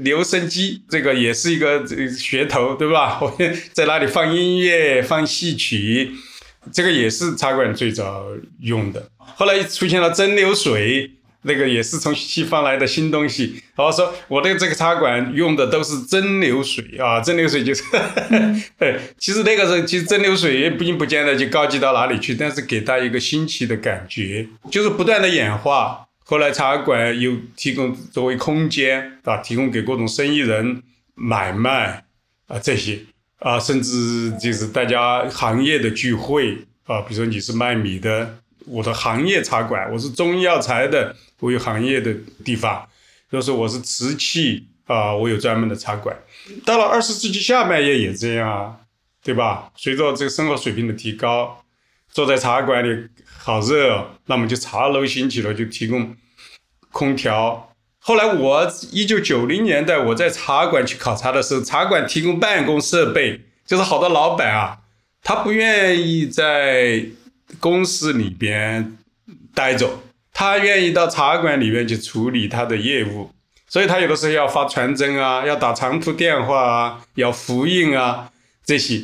[0.02, 3.20] 留声机，这个也是一个噱头，对吧？
[3.22, 3.32] 我
[3.72, 6.10] 在那里放音乐、放戏曲，
[6.72, 8.26] 这个也是茶馆最早
[8.58, 9.08] 用的。
[9.16, 11.12] 后来出现了蒸馏水。
[11.42, 13.62] 那个也是从西方来的新东西。
[13.74, 17.82] 然后说，我的这个茶馆用的都是蒸馏水啊，蒸馏水就是，
[18.78, 26.06] 对，其实那个时候其实蒸馏水并不见得就高级到哪里去，但是给他一个新奇的感觉，就是不断的演化。
[26.24, 30.82] 后来茶馆又提供作为空间啊，提供给各种生意人
[31.14, 32.04] 买卖
[32.46, 32.98] 啊这些
[33.38, 41.16] 啊，甚至就是大家行业的聚会啊，比如说你是卖米的，我的行业茶馆，我是中药材的。
[41.40, 42.86] 我有行业的地方，
[43.30, 46.16] 就说我是瓷器啊，我有专门的茶馆。
[46.64, 48.76] 到了二十世纪下半叶也这样啊，
[49.22, 49.72] 对吧？
[49.76, 51.64] 随着这个生活水平的提高，
[52.10, 56.14] 坐在茶馆里好热，那么就茶楼兴起了，就提供
[56.92, 57.74] 空调。
[57.98, 64.78] 后来我一九九零年代我在茶馆去考察的时候，茶馆提供办公设备，就是好多老板啊，
[65.22, 67.06] 他不愿意在
[67.58, 68.98] 公司里边
[69.54, 70.00] 待着。
[70.40, 73.30] 他愿意到茶馆里面去处理他的业务，
[73.68, 78.30] 所以他有的时候要发传真啊，要打长途电话啊，要复印啊，
[78.64, 79.02] 这些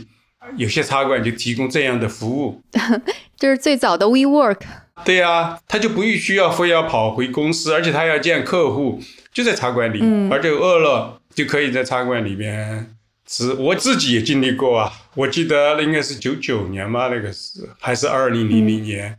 [0.57, 2.63] 有些茶馆就提供这样的服务，
[3.39, 4.61] 就是最早的 WeWork。
[5.05, 8.99] 对呀，他就不必需要非要跑回公司，而且他要见客户，
[9.31, 12.97] 就在茶馆里，而且饿了就可以在茶馆里面
[13.27, 13.53] 吃。
[13.53, 19.19] 我自己也经历过啊，我记得应该是九九年吧，那个是还是二零零零年。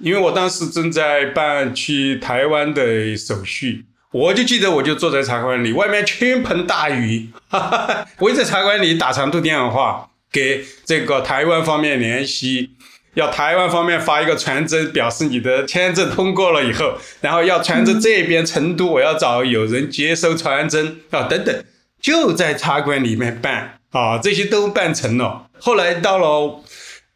[0.00, 12.70] 因为我当时正在办去台湾的手续，我就记得我就坐在茶馆里，外面倾盆大雨，哈 哈我在茶馆里打长途电话给这个台湾方面联系，
[13.14, 21.64] 要台湾方面发一个传真，表示你的签证通过了以后，然后要传真这边成都，我要找有人接收传真啊等等，
[22.00, 25.48] 就在茶馆里面办啊，这些都办成了。
[25.58, 26.62] 后来到了。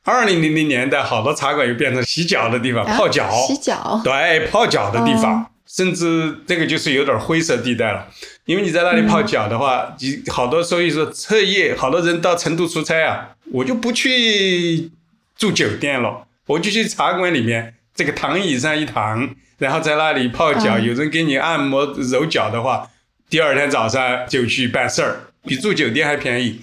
[0.05, 3.31] 二零零零年代，好多茶馆又变成洗脚的地方，泡脚。
[3.47, 4.01] 洗脚。
[4.05, 8.07] 对，泡脚的地方，甚至这个就是有点灰色地带了。
[8.45, 14.91] 因为你在那里泡脚的话，你好多所以说彻夜，好多人到成都出差啊，我就不去
[15.39, 22.91] 住酒店了，我就去茶馆里面这个躺椅上一躺，然后在那里泡脚，有人给你按摩揉脚的话，
[23.31, 26.61] 第二天早上就去办事儿，比住酒店还便宜。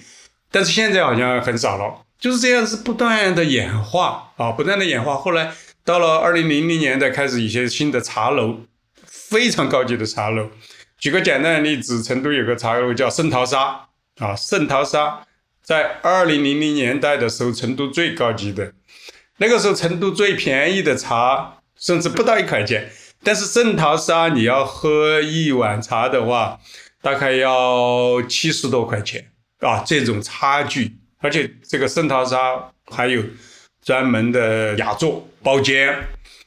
[0.52, 2.01] 但是现在好像很少了。
[2.22, 5.16] 就是这样，子不断的演化啊，不断的演化。
[5.16, 5.52] 后来
[5.84, 8.60] 到了二零零零年代，开始一些新的茶楼，
[9.04, 10.48] 非常高级的茶楼。
[10.96, 15.26] 举个简单的例子，成都有个茶楼叫圣淘沙啊，圣淘沙
[15.64, 18.72] 在二零零零年代的时候，成都最高级的。
[19.38, 22.88] 那个时候，成都最便宜的茶甚至不到一块钱，
[23.24, 26.60] 但是圣淘沙你要喝一碗茶的话，
[27.00, 30.98] 大概要七十多块钱啊，这种差距。
[31.22, 33.22] 而且这个圣淘沙还有
[33.82, 35.96] 专门的雅座包间。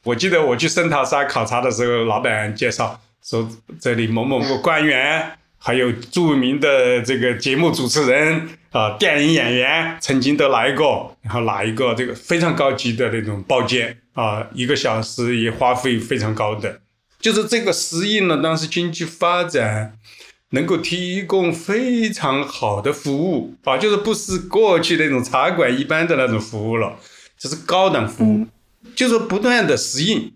[0.03, 3.49] 我记得我去圣淘沙考察的时候，老板介绍说，
[3.81, 11.17] 这里某某某官员，还有著名的这个节目主持人啊，电影演员曾经都来过。
[11.23, 16.81] 然后哪一个这个非常高级的那种包间啊，一个小时也花费非常高的，
[17.19, 19.97] 就是这个适应了当时经济发展。
[20.55, 26.97] 能够提供非常好的服务啊，就是不是过去那种茶馆一般的那种服务了，
[27.37, 28.47] 就是高档服务，
[28.95, 30.31] 就是不断的适应。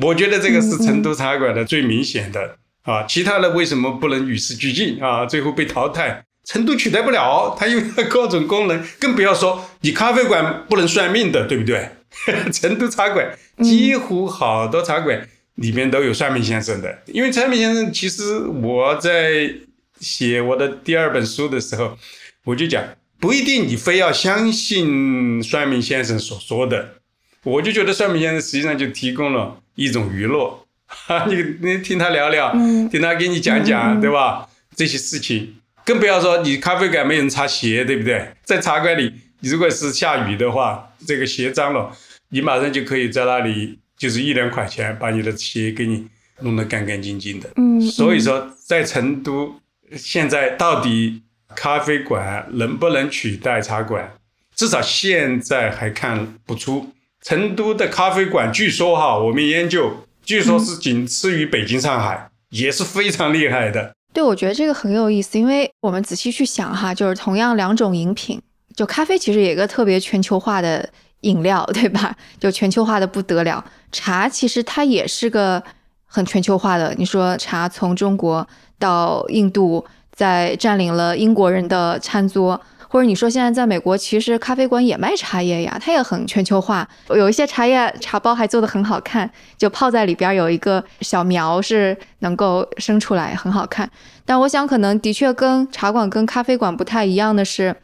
[0.00, 5.26] 我觉得这个是成都茶馆的最明显的啊，其他的为什么不能与时俱进啊？
[5.26, 11.90] 最后被淘汰，成都取代不了，它有各种功能，更不要说你咖啡馆不能算命的，对不对？
[12.52, 15.28] 成都茶馆几乎好多茶馆。
[15.56, 17.02] 里面都有算命先生的。
[17.06, 19.52] 因为算命先生，其实我在
[20.00, 21.98] 写我的第二本书的时候，
[22.44, 22.82] 我就讲，
[23.18, 26.96] 不一定你非要相信算命先生所说的。
[27.42, 32.52] 我就觉得算命先生实际上就提供了一种娱乐，哈，你你听他聊聊，
[32.90, 34.48] 听他给你讲讲，对吧？
[34.74, 38.32] 这些事情，更不要说你咖啡馆没人擦鞋，对不对？
[38.44, 41.96] 在茶馆里，如果是下雨的话，这个鞋脏了，
[42.30, 46.06] 你马上就可以在那里，就是一两块钱把你的鞋给你
[46.40, 47.48] 弄得干干净净的。
[47.56, 49.54] 嗯，所以说，在成都
[49.96, 51.22] 现在到底
[51.54, 54.12] 咖啡馆能不能取代茶馆？
[54.54, 56.92] 至少现在还看不出。
[57.22, 59.92] 成都的咖啡馆，据说哈，我们研究，
[60.24, 63.92] 据说是仅次于北京、上海，也是非常厉害的。
[64.12, 68.40] 对，我觉得这个很有意思，因为我们仔细去想哈，就是同样两种饮品，
[68.76, 70.88] 就咖啡其实也一个特别全球化的
[71.26, 72.14] 饮料， 对吧？
[72.40, 73.62] 就全球化的不得了。
[73.92, 75.62] 茶其实它也是个
[76.06, 76.94] 很全球化的。
[76.96, 78.46] 你说茶从中国
[78.78, 82.60] 到印度，在占领了英国人的餐桌。
[82.88, 86.88] 或者你说现在在美国，其实咖啡馆也卖茶叶呀，它也很全球化。
[87.08, 93.90] 有一些茶叶茶包还做得很好看，就泡在里边有一个小苗是能够生出来，很好看。
[94.24, 97.74] 但我想可能的确跟茶馆跟咖啡馆不太一样的是，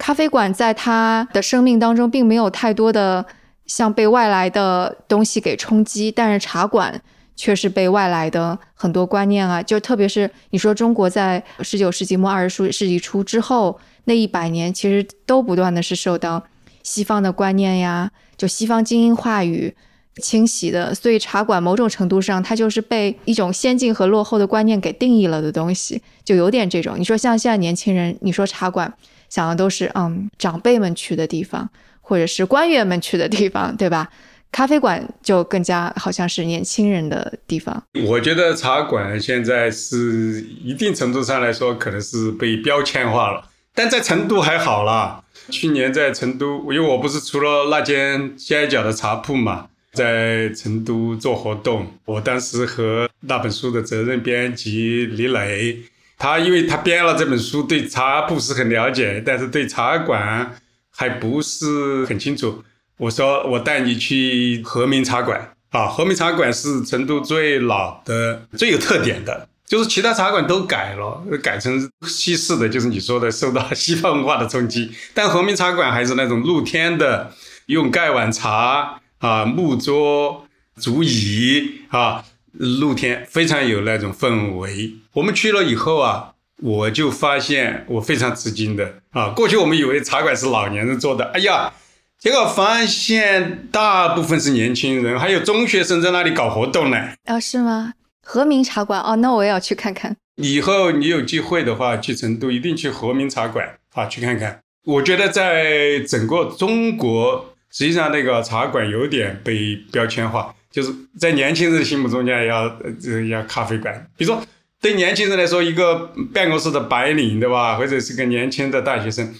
[0.00, 3.24] 咖啡馆在他的生命当中并没有太多的
[3.66, 7.00] 像被外来的东西给冲击，但是茶馆
[7.36, 13.78] 却是被外来的很多观念啊，就特别是你说中国在十九世纪末二十世纪初之后。
[14.04, 16.42] 那一百年其实都不断的是受到
[16.82, 19.76] 西方的观念呀，就西方精英话语
[20.16, 26.98] 侵袭的，所以茶馆某种程度上它就是被一种先进和落后的观念给定义了的东西，就有点这种。
[26.98, 28.92] 你说像现在年轻人，你说茶馆
[29.30, 31.70] 想的都是嗯长辈们去的地方，
[32.02, 34.10] 或者是官员们去的地方，对吧？
[34.52, 37.80] 咖啡馆就更加好像是年轻人的地方。
[38.04, 43.48] 我觉得茶馆现在是一定程度上来说，可能是被标签化了。
[43.72, 45.22] 但在成都还好啦。
[45.48, 51.86] 去年在成都，因为我不是除了那间街角的茶铺嘛，在成都做活动。
[52.04, 55.78] 我当时和那本书的责任编辑李磊，
[56.20, 60.54] 他因为他编了这本书，对茶不是很了解，但是对茶馆
[60.90, 62.62] 还不是很清楚。
[62.98, 69.48] 我说我带你去和明茶馆啊，和明茶馆是成都最老的、最有特点的。
[69.66, 74.92] 就是其他茶馆都改了，改成西式的，就是你说的受到西方文化的冲击。
[75.14, 77.32] 但和明茶馆还是那种露天的，
[77.66, 80.44] 用盖碗茶啊、木桌、
[80.78, 82.22] 竹椅啊，
[82.52, 84.92] 露天非常有那种氛围。
[85.14, 86.32] 我们去了以后啊，
[86.62, 91.72] 我就发现我非常吃惊的啊，过去我们以为茶馆是老年人做的，哎呀，
[92.18, 96.96] 结果发现大部分是年轻人，还有中学生在那里搞活动呢。
[97.24, 97.94] 啊，是吗？
[98.22, 100.16] 和民茶馆哦，那我也要去看看。
[100.36, 104.60] 以后你有机会的话，去成都一定去和民茶馆啊，去看看。
[104.84, 112.64] 我觉得在整个中国，实际上那个茶馆有点被标签化，就是在年轻人心目中间要
[113.02, 114.06] 呃要咖啡馆。
[114.16, 114.42] 比如说，
[114.80, 119.34] 对年轻人来说，一个办公室的白领对吧，或者是个年轻的大学生，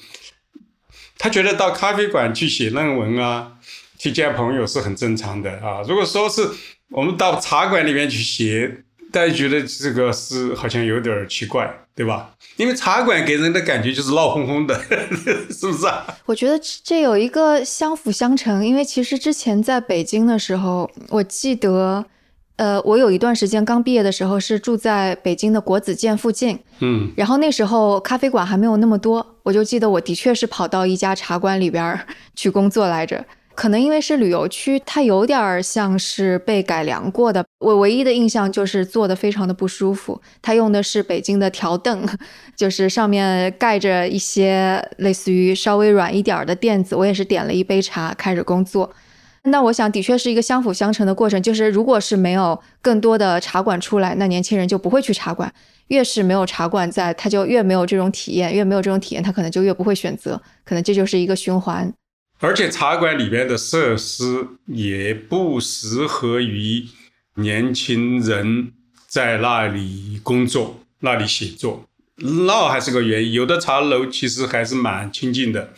[1.19, 3.53] 他觉得到咖啡馆去写论文啊，
[3.99, 5.83] 去见朋友是很正常的啊。
[5.89, 6.49] 如果说是
[6.91, 12.35] 我们到茶馆里面去写，大家觉得这个是好像有点奇怪，对吧？
[12.57, 14.75] 因为茶馆给人的感觉就是闹哄哄的，
[15.51, 16.07] 是不是啊？
[16.25, 22.05] 我觉得这有一个相辅相成，因为其实之前在北京的时候，我记得，
[22.57, 33.25] 呃，我有一段时间刚毕业的时候是住在北京的国子监附近，嗯，然后那时候咖啡馆还没有那么多，我就记得我的确是跑到一家茶馆里边去工作来着。
[33.55, 37.45] 可能因为是旅游区，它有点像是被改良过的。
[37.59, 40.19] 我唯一的印象就是坐的非常的不舒服。
[40.41, 42.09] 它用的是北京的条凳，
[42.57, 46.97] 就是上面盖着一些类似于稍微软一点的垫子。
[46.97, 48.91] 我也是点了一杯茶开始工作。
[49.43, 51.43] 那我想的确是一个相辅相成的过程。
[51.43, 55.53] 就是如果是没有更多的茶馆出来，那年轻人就不会去茶馆。
[55.89, 60.41] 越是没有茶馆在，他就越没有这种体验，越没有这种体验，他可能就越不会选择。
[60.65, 61.93] 可能这就是一个循环。
[62.41, 66.87] 而且茶馆里面的设施也不适合于
[67.35, 68.73] 年轻人
[69.07, 71.87] 在那里工作、那里写作，
[72.17, 73.33] 那还是个原因。
[73.33, 75.75] 有的茶楼其实还是蛮清静的，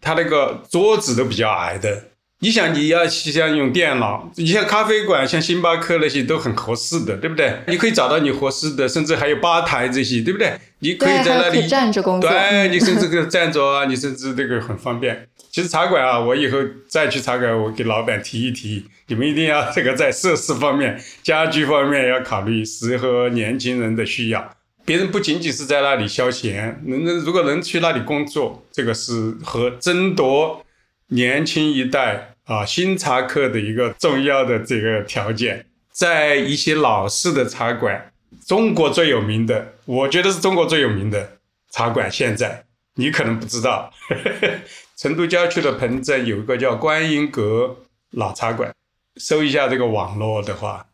[0.00, 2.08] 它那个桌子都比较矮的。
[2.40, 7.60] 你想，你要想用电脑，你像咖啡馆、像星巴克那些都很合适的，对不对？
[7.66, 10.58] 你可以找到你合适的，甚至还有吧台这些，对不对？
[10.80, 15.28] 你可以在那里站着工作，对，你甚至可以站着啊，你甚至这个很方便。
[15.50, 24.54] 其实茶馆啊，我以后再去茶馆，我给老板提一提，你们一定要这个在设施方面、家居方面要考虑适合年轻人的需要。
[24.84, 30.64] 别人不仅仅是在那里消闲，能能如果能去那里工作，这个是和争夺
[31.08, 35.64] 年轻一代啊新茶客的一个重要的这个条件。
[35.90, 38.12] 在一些老式的茶馆，
[38.44, 41.38] 中国最有名的，我觉得是中国最有名的
[41.70, 42.64] 茶馆，现在
[42.96, 43.92] 你可能不知道。
[44.96, 47.76] 成都郊区的彭镇有一个叫观音阁
[48.12, 48.72] 老茶馆，
[49.16, 50.86] 搜一下这个网络的话，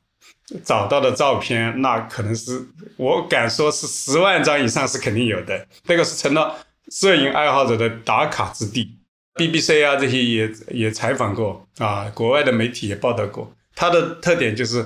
[0.64, 2.66] 找到的照片那可能是
[2.96, 5.66] 我敢说是十万张以上是肯定有的。
[5.86, 6.56] 那个是成了
[6.90, 8.98] 摄影爱好者的打卡之地
[9.36, 13.54] ，BBC 啊这些也也采访过啊，国外的媒体也报道过。
[13.76, 14.84] 它的特点就是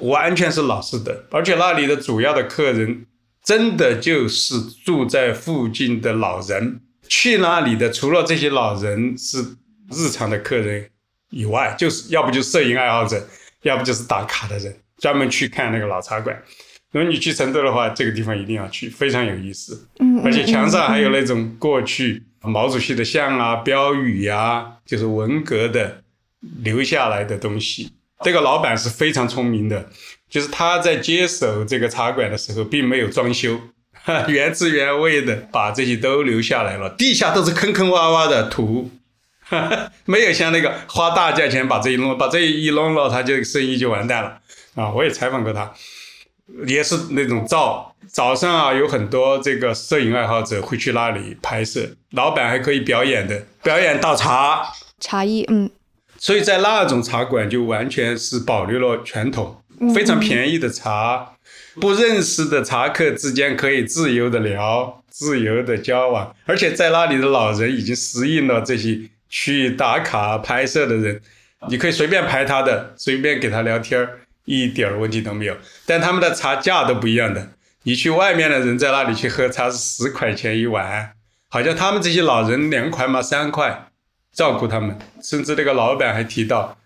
[0.00, 3.06] 完全是老式的，而且那里的主要的客人
[3.42, 6.80] 真的就是住在附近的老人。
[7.08, 9.38] 去那里的除了这些老人是
[9.92, 10.90] 日常的客人
[11.30, 13.24] 以外，就是要不就是摄影爱好者，
[13.62, 16.36] 要不就是打卡的人，专门去看那个老茶馆。
[16.90, 19.86] 如果你去成都的话，这个地方一定要去，非常有意思。
[20.00, 26.02] 嗯，而且墙上还有那种过去毛主席的像啊、标语呀，就是文革的
[26.62, 27.92] 留下来的东西。
[28.22, 29.88] 这个老板是非常聪明的，
[30.28, 33.60] 就是他在接手这个茶馆的时候，并没有装修。
[34.28, 38.88] 原汁原味的把这些都留下来了，地下都是坑坑洼洼的土，
[40.06, 44.38] 没有像那个花大价钱把这一弄，把这一弄了，他就生意就完蛋了
[44.76, 44.90] 啊！
[44.90, 45.72] 我也采访过他，
[46.68, 54.68] 也是那种照早上啊，有很多这个摄影爱好者会去那里拍摄，老板还可以表演的，表演倒茶
[55.00, 55.68] 茶艺，嗯，
[56.18, 59.62] 所以在那种茶馆就完全是保留了传统，
[59.94, 61.32] 非常便宜的茶。
[61.80, 68.98] 不认识的茶客之间可以自由的聊，自由的交往，而且在那里的老人已经适应了这些
[69.28, 71.20] 去打卡拍摄的人，
[71.68, 74.08] 你可以随便拍他的，随便给他聊天
[74.46, 75.54] 一点问题都没有。
[75.84, 77.50] 但他们的茶价都不一样的，
[77.82, 81.12] 你去外面的人在那里去喝茶是十块钱一碗，
[81.50, 83.88] 好像他们这些老人两块嘛三块，
[84.36, 86.78] 照顾他们，甚至那个老板还提到，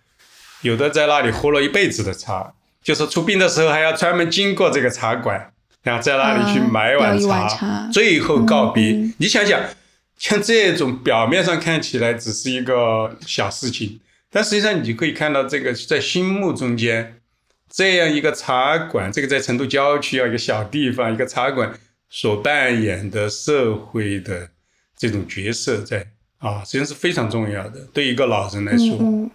[0.62, 2.54] 有的在那里喝了一辈子的茶。
[2.82, 9.12] 就是出殡的时候还要专门经过这个茶馆，然后在那里去买碗茶，最后告别。
[9.18, 9.60] 你想想，
[10.16, 17.20] 像这种表面上看起来只是一个小事情，但实际上你可以看到，这个在心目中间，
[17.70, 21.70] 这样一个茶馆，这个在成都郊区啊一个小地方，一个茶馆
[22.08, 24.48] 所扮演的社会的
[24.96, 26.06] 这种角色，在
[26.40, 27.80] 啊，实际上是非常重要的。
[27.92, 29.30] 对一个老人来说。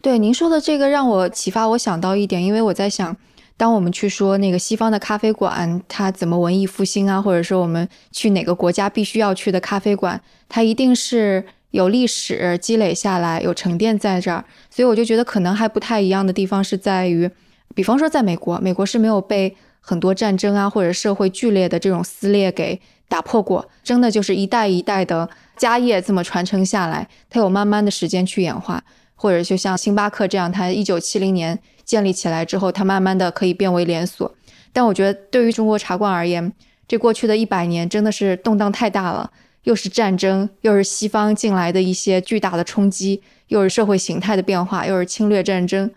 [0.00, 3.16] 对您说的这个让我启发，我想到一点，因为我在想，
[3.56, 14.44] 当我们去说那个西方的咖啡馆，它怎么文艺复兴啊，或者说我们去哪个国家必须要去的咖啡馆，它一定是有历史积累下来，有沉淀在这儿。
[14.68, 17.30] 所以我就觉得可能还不太一样的地方是在于，
[17.74, 22.78] 比方说在美国，美国是没有被很多战争啊或者社会剧烈的这种撕裂给
[23.10, 28.82] 打破过，真的就是一代一代的家业这么传承下来，它有慢慢的时间去演化。
[29.16, 34.34] 或者就像星巴克这样，它一九七零年建立起来之后，它慢慢的可以变为连锁。
[34.72, 36.50] 但我觉得对于中国茶馆而言，
[36.88, 39.30] 这过去的一百年真的是动荡太大了，
[39.64, 45.90] 又是战争，又是西方进来的一些巨大的冲击，又是社会形态的变化，又是侵略战争，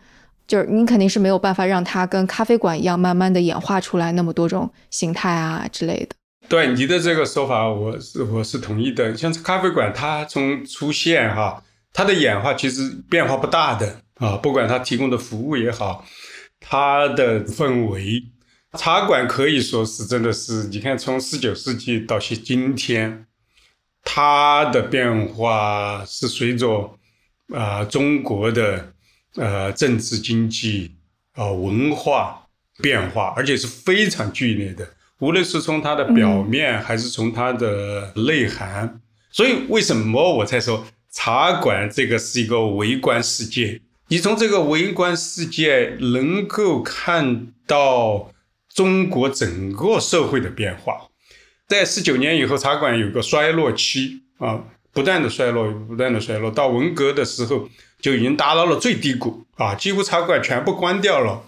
[0.45, 6.22] 就是你肯定是没有办法让它跟咖啡馆一样，慢慢的演化出来那么多种形态啊之类的。
[6.49, 9.15] 对你的这个说法，我是我是同意的。
[9.17, 11.63] 像咖啡馆，它从出现哈。
[11.95, 16.03] 它的演化其实变化不大的啊，不管它提供的服务也好，
[16.59, 18.23] 它的氛围，
[18.75, 23.27] 茶馆可以说是真的是，你看从十九世纪到现今天，
[24.03, 26.97] 它的变化是随着
[27.53, 28.91] 啊中国的
[29.35, 30.95] 呃政治经济
[31.33, 32.47] 啊文化
[32.81, 34.89] 变化，而且是非常剧烈的，
[35.23, 38.99] 无论是从它的表面还是从它的内涵，
[39.31, 40.85] 所以为什么我才说？
[41.13, 48.31] 茶馆这个是一个微观世界，你从这个微观世界能够看到
[48.73, 51.07] 中国整个社会的变化。
[51.67, 54.59] 在十九年以后，茶馆有个衰落期啊，
[54.91, 57.69] 不断的衰落，不断的衰落，到文革的时候
[58.01, 61.43] 就已经达到了最低谷啊，几乎茶馆全部关掉了。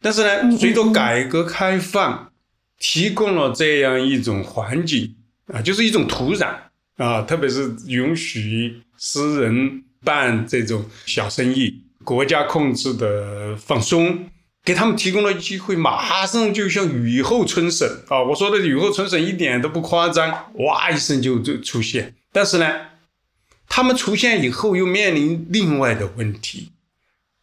[0.00, 2.29] 但是呢，随着改革开放，
[2.80, 5.14] 提供了这样一种环境
[5.46, 6.52] 啊，就是一种土壤
[6.96, 8.82] 啊，特别是允许。
[9.02, 14.26] 私人办这种小生意，国家控制的放松，
[14.62, 18.22] 给他们提供了机会，马上就像雨后春笋啊！
[18.22, 22.14] 我说的雨后春笋一点都不夸张，哇一声就就出现。
[22.30, 22.88] 但是呢，
[23.66, 26.72] 他们出现以后又面临另外的问题，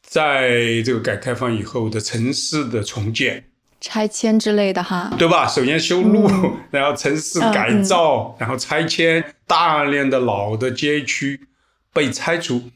[0.03, 3.45] 在这个改革开放以后的城市的重建。
[3.79, 5.47] 拆迁之类的哈，对吧？
[5.47, 6.27] 首先修路，
[6.71, 11.47] 然后城市改造，然后拆迁，大量的老的街区
[11.93, 12.71] 被拆除。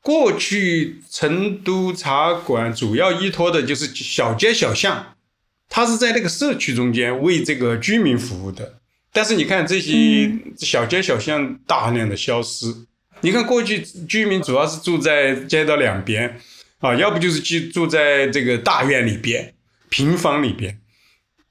[0.00, 5.14] 过去成都茶馆主要依托的就是小街小巷，
[5.68, 8.80] 它是在那个社区中间为这个居民服务的。
[9.12, 10.28] 但是你看这些
[10.58, 12.74] 小街小巷大量的消失，
[13.20, 16.40] 你看过去居民主要是住在街道两边
[16.80, 19.54] 啊，要不就是居住在这个大院里边。
[19.92, 20.80] 平房里边，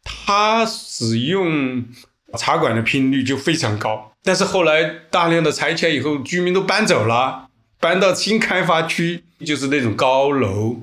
[0.03, 1.85] 他使用
[2.35, 4.13] 茶馆的频率就非常高。
[4.23, 10.77] 但是后来大量的拆迁以后，居民都搬走了，搬到新开发区，就是那种高楼，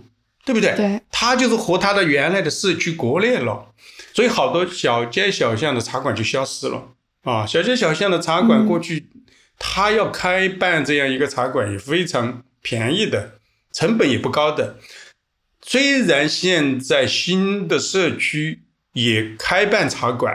[0.45, 0.73] 对不对？
[0.77, 1.01] 对。
[1.11, 3.73] 他就是和他的原来的社区割裂了，
[4.15, 6.91] 所以好多小街小巷的茶馆就消失了
[7.25, 7.45] 啊！
[7.45, 9.09] 小街小巷的茶馆过去，
[9.59, 13.41] 他要开办这样一个茶馆也非常便宜的，
[13.73, 14.77] 成本也不高的。
[15.71, 18.61] 虽然现在新的社区
[18.95, 20.35] 也开办茶馆，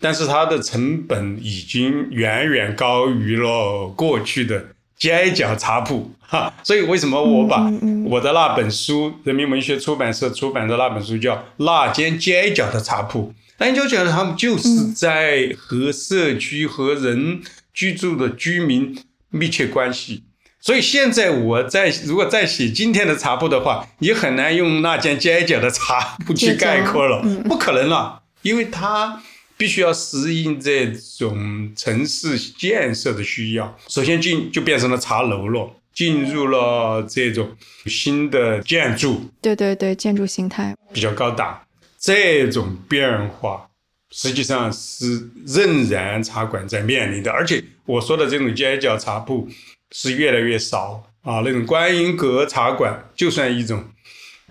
[0.00, 6.52] 但是它的成本已经远远高于了过去的街角茶铺 哈。
[6.64, 7.70] 所以为什么我把
[8.04, 13.28] 我的那本书，人民文学出版社出版的那本书叫《那间街角的茶铺》，
[13.58, 17.40] 那你就觉得他们就是在和社区和人
[17.72, 18.98] 居住的居民
[19.30, 20.24] 密切关系。
[20.60, 29.22] 所以现在我在如果再写今天的茶铺的话，你很难用那间街角的茶 铺去概括了，不可能了，因为它
[29.56, 30.86] 必须要适应这
[31.16, 33.78] 种城市建设的需要。
[33.88, 37.56] 首先进就变成了茶楼了，进入了这种
[37.86, 41.60] 新的建筑，对对对，建筑形态比较高档。
[42.00, 43.68] 这种变化
[44.10, 49.48] 实际上是仍然茶馆在面临的，而且我说的这种街角茶铺。
[49.92, 51.42] 是越来越少啊！
[51.44, 53.84] 那种观音阁茶馆就算一种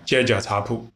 [0.04, 0.88] 街角茶铺，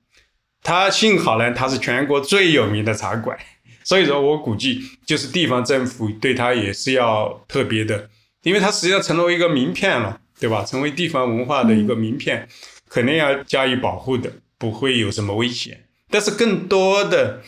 [0.63, 3.39] 它幸好呢，它是全国最有名的茶馆，
[3.85, 8.09] 所以说我估计就是地方政府对它也是要特别的，
[8.43, 10.65] 因为它实际上成为一个名片了，对吧？
[10.65, 12.49] 成为地方文化的一个名片，
[12.89, 15.85] 肯定要加以保护的，不会有什么危险。
[16.11, 17.41] 但是更多的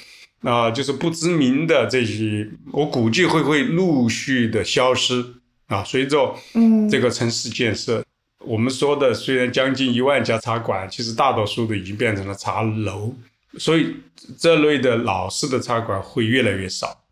[0.43, 5.25] 啊，就是不知名的这些，我估计会会陆续的消失。
[5.75, 8.05] 啊，随着嗯这个城市建设，
[8.39, 13.13] 我们说的虽然将近一万家茶馆，其实大多数都已经变成了茶楼，
[13.59, 13.97] 所以
[14.39, 17.05] 这类的老式的茶馆会越来越少。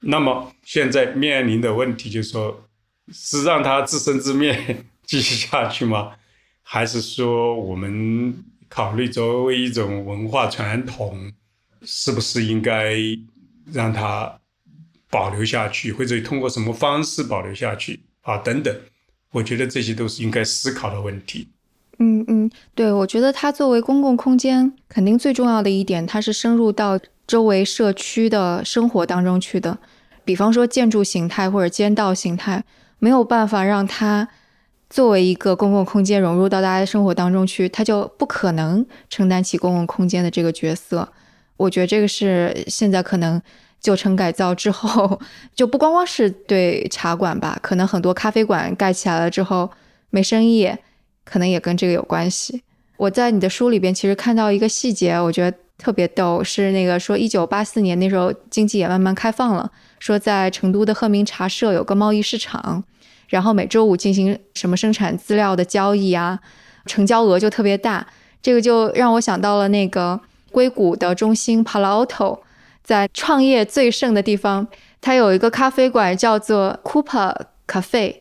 [0.00, 2.64] 那么现在面临的问题就是说，
[3.12, 6.12] 是让它自生自灭继续下去吗？
[6.62, 8.34] 还是说我们
[8.68, 11.32] 考虑作为一种文化传统，
[11.82, 12.94] 是不是应该
[13.72, 14.38] 让它？
[15.14, 18.36] 保留下去，或者通过什么方式保留下去啊？
[18.38, 18.76] 等等，
[19.30, 21.46] 我觉得这些都是应该思考的问题。
[22.00, 26.98] 嗯嗯，对，我觉得它作为公共空间，肯定最重要的一点，它是深入到
[27.28, 29.78] 周围社区的生活当中去的。
[30.24, 32.64] 比方说建筑形态或者街道形态，
[32.98, 34.28] 没有办法让它
[34.90, 41.08] 作为一个公共空间融入到大家的生活当中去，它就不可能承担起公共空间的这个角色。
[41.56, 43.40] 我觉得这个是现在可能。
[43.84, 45.20] 旧城改造之后，
[45.54, 49.70] 就不光光是对茶馆吧，可能很多咖啡馆盖起来了之后
[50.08, 50.72] 没生意，
[51.22, 52.62] 可能也跟这个有关系。
[52.96, 62.82] 我在你的书里边其实看到一个细节，我觉得特别逗，是那个说一九八四年那时候经济也慢慢开放了，说在成都的鹤鸣茶社有个贸易市场，
[63.28, 66.40] 然后每周五进行什么生产资料的交易啊，
[66.86, 68.06] 成交额就特别大。
[68.40, 70.18] 这个就让我想到了那个
[70.50, 72.38] 硅谷的中心 Palo Alto。
[72.84, 74.68] 在创业最盛的地方，
[75.00, 77.34] 它有一个咖啡馆叫做 Cooper
[77.66, 78.16] Cafe。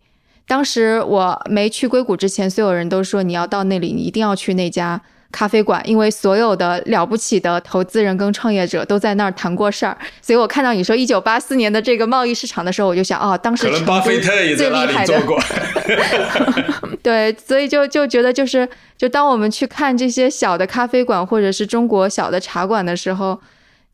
[0.47, 5.01] 当时我没去硅谷之前，所有人都说你要到那里，你一定要去那家
[5.31, 9.97] 咖啡馆，因为所有的了不起的投资人跟创业者都在那儿谈过事儿。
[10.21, 15.37] 所以我看到你说一九八四年的这个贸易市场的时候，我就想，哦，当时可能巴菲特也在那里做过。
[17.01, 23.39] 对，所以就就觉得就是，就当我们去看这些小的咖啡馆或者是中国小的茶馆的时候。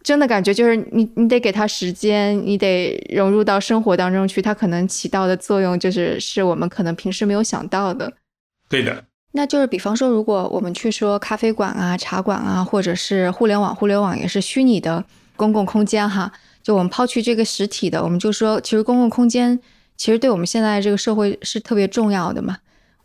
[0.02, 8.12] 真的感觉就是你，你得给他时间，你得融入到生活当中去，它可能起到的作用就是是我们可能平时没有想到的。
[8.70, 15.04] 对的，那就是比方说，如果我们去说咖啡馆啊、茶馆啊，或者是互联网，互联网也是虚拟的
[15.36, 16.32] 公共空间哈。
[16.64, 19.60] 就我们抛去这个实体的，我们就说，其实公共空间
[19.98, 22.58] 其实对我们现在这个社会是特别重要的嘛。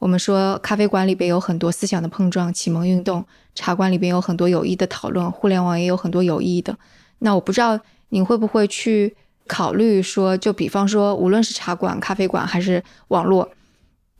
[0.05, 3.25] 我们说咖啡馆里边有很多思想的碰撞、启蒙运动，
[3.55, 6.77] 茶馆里边有很多有益的讨论，互联网也有很多有益的。
[7.21, 7.81] 那我不知道
[8.11, 13.51] 你会不会去考虑说，就比方说，无论是茶馆、咖啡馆还是网络，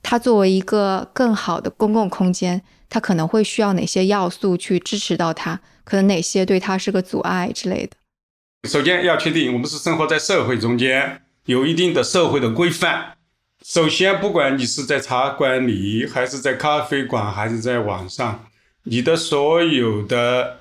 [0.03, 5.61] 它作为一个更好的公共空间，它可能会需要哪些要素去支持到它？
[5.85, 8.71] 可能哪些对它是个阻碍之类的？
[8.71, 13.19] 首先要确定，我们是生活在社会中间，有一定的社会的规范。
[13.65, 18.45] 首先，不管你是在茶馆里，还是在咖啡馆，还是在网上，
[18.83, 20.61] 你的所有的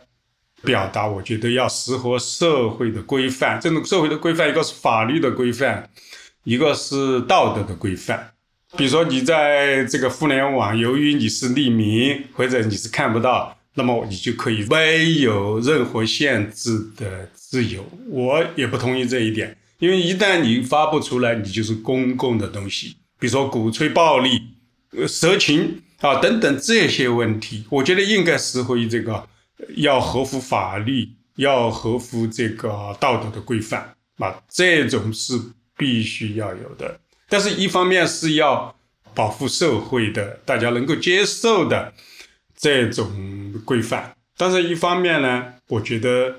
[0.63, 3.59] 表达，我觉得要适合社会的规范。
[3.59, 5.89] 这种社会的规范，一个是法律的规范，
[6.45, 8.31] 一个是道德的规范。
[8.77, 13.57] 比如说，你在这个互联网，由于你是匿名，或者你是看不到。
[13.75, 24.39] 那么你就可以没有任何限制的自由，我也不同意这一点，因为一旦你发布出来，你就是公共的东西，比如说鼓吹暴力、
[24.91, 29.27] 呃色情啊等等这些问题，我觉得应该适合于这个
[29.75, 35.38] 要合乎法律、要合乎这个道德的规范啊，这种是
[35.75, 36.97] 必须要有的。
[37.27, 38.73] 但是，一方面是要
[39.13, 41.93] 保护社会的，大家能够接受的。
[42.55, 46.34] 这种规范，但是一方面呢，我觉得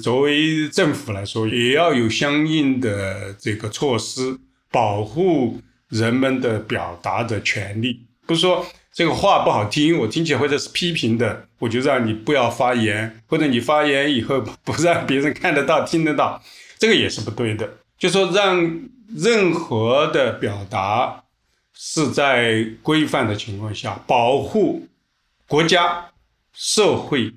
[0.00, 4.38] 作为政府来说，也要有相应的这个措施，
[4.70, 8.06] 保护人们的表达的权利。
[8.26, 16.42] 不是说这个话不好听，我听起来或者是批评的，我就让你不要发言，或者你发言以后不让别人看得到、听得到，
[16.78, 17.68] 这个也是不对的。
[17.98, 21.24] 就说让任何的表达
[21.74, 24.86] 是在规范的情况下保护。
[25.46, 26.12] 国家、
[26.52, 27.32] 社会、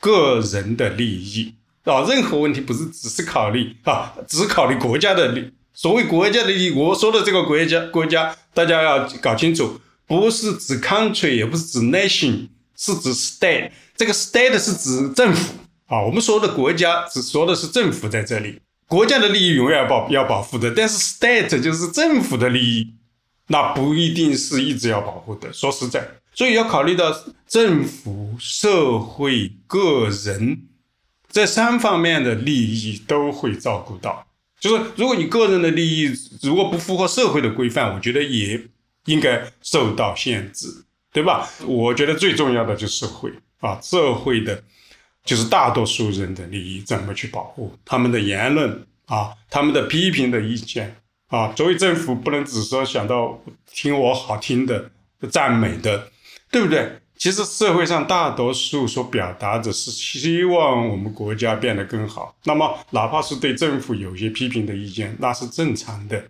[0.00, 1.54] 个人的利益
[1.84, 5.52] 啊，任何问题不是只是考虑啊，只考虑国家的利。
[5.74, 13.70] 所谓国家的利益，我说的这个国家，国家大家要搞清楚，不是指 country，也不是指 nation，是指 state。
[13.96, 15.54] 这个 state 是指政府
[15.86, 16.02] 啊。
[16.02, 18.60] 我们说的国家，只说的是政府在这里。
[18.86, 22.92] 国家的利益永远保要保护的，但是 state 就是政府的利益，
[23.48, 25.52] 那不一定是一直要保护的。
[25.52, 26.06] 说实在。
[26.34, 27.14] 所以要考虑到
[27.48, 30.62] 政府、社会、个人
[31.32, 34.24] 这三方面的利益都会照顾到。
[34.60, 36.12] 就是如果你个人的利益
[36.42, 38.62] 如果不符合社会的规范，我觉得也
[39.06, 40.68] 应该受到限制，
[41.12, 41.48] 对吧？
[41.66, 44.62] 我觉得最重要的就是社会啊，社会的
[45.24, 50.94] 就是大多数人的利益怎么去保护他们的言论啊，他们的批评的意见
[51.26, 51.48] 啊。
[51.54, 54.90] 作为政府，不能只说想到听我好听的
[55.30, 56.08] 赞美的。
[56.52, 57.00] 对不对？
[57.22, 62.34] 其实社会上大多数所表达的是希望我们国家变得更好。
[62.42, 66.24] 那么，哪怕是对政府有些批评的意见，那是正常的。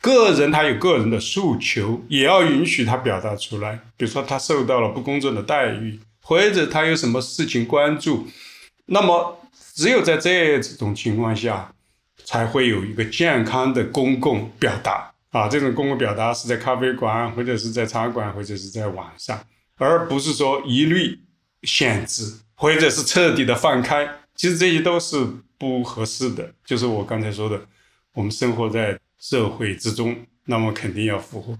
[0.00, 3.80] 个人他有个人的诉求，也要允许他表达出来。
[3.96, 8.28] 比如说，他受到了不公正的待遇，或者他有什么事情关注，
[8.86, 9.36] 那么
[9.74, 11.72] 只有在这种情况下，
[12.24, 15.10] 才会有一个健康的公共表达。
[15.30, 19.36] 啊，这种公共表达是在咖啡馆，或者是在茶馆，或者是在网上，
[19.88, 21.18] 而不是说一律
[21.62, 24.08] 限制，或者是彻底的放开。
[24.36, 25.26] 其实这些都是
[25.58, 26.52] 不合适的。
[26.64, 27.60] 就是我刚才说的，
[28.12, 31.58] 我们生活在社会之中，那么肯定要符合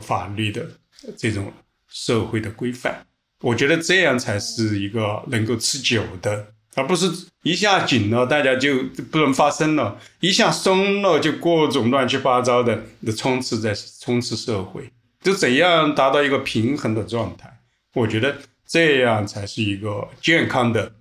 [0.00, 0.68] 法律的
[1.16, 1.52] 这种
[1.88, 3.06] 社会的规范。
[3.40, 6.52] 我觉得这样才是一个能够持久的。
[6.76, 7.10] 而不是
[7.42, 14.90] 一下紧了，大家就不能发声了；一下松了，就各种乱七八糟的的充斥在充斥社会。
[15.20, 17.59] 就怎样达到一个平衡的状态？
[17.94, 18.36] 我觉得
[18.66, 20.92] 这样才是一个健康的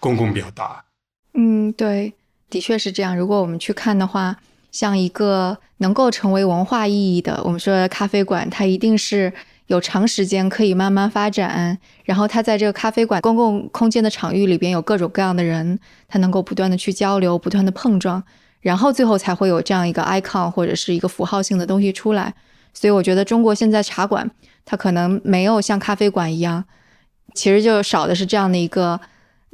[0.00, 0.84] 公共表达。
[1.34, 2.12] 嗯，对，
[2.48, 3.16] 的确是这样。
[3.16, 4.36] 如果我们去看的话，
[4.70, 9.32] 像一个能够成为文化意义的，我们说咖啡馆，它一定是。
[9.66, 18.22] 有长时间可以慢慢发展，然后它在这个咖啡馆公共空间的场域里边有各种各样的人，他能够不断的去交流，不断的碰撞，
[18.60, 22.32] 然后最后才会有这样一个 icon 或者是一个符号性的东西出来。
[22.72, 24.30] 所以我觉得中国现在茶馆
[24.66, 26.62] 它可能没有像咖啡馆一样，
[27.34, 29.00] 其实就少的是这样的一个，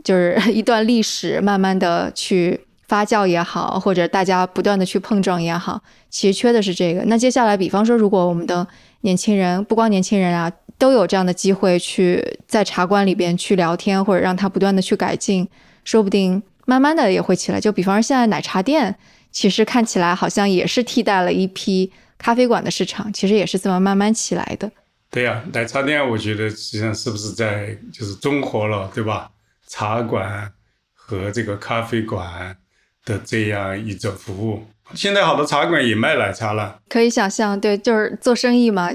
[0.02, 2.58] 就是 一段历史慢慢的去
[2.88, 7.04] 发酵也好，或者大家不断的去碰撞也好，其实缺的是这个。
[7.04, 8.66] 那接下来，比方说如果我们的
[9.02, 15.46] 年轻人不光年轻人啊，都有这样的机会去在茶馆里边去聊天，或者让他不断的去改进，
[15.84, 17.60] 说不定慢慢的也会起来。
[17.60, 18.96] 就比方说现在奶茶店，
[19.30, 24.70] 其实看起来好像也是替代了一批咖啡馆的市场，其实也是这么慢慢起来的。
[25.12, 29.30] 对呀，奶茶店我觉得实际上是不是在就是综合了，对吧？
[29.68, 30.50] 茶馆
[30.94, 32.56] 和这个咖啡馆
[33.04, 34.66] 的这样一种服务。
[34.94, 38.88] 现在好多茶馆也卖奶茶了，可以想象，对，就是做生意嘛。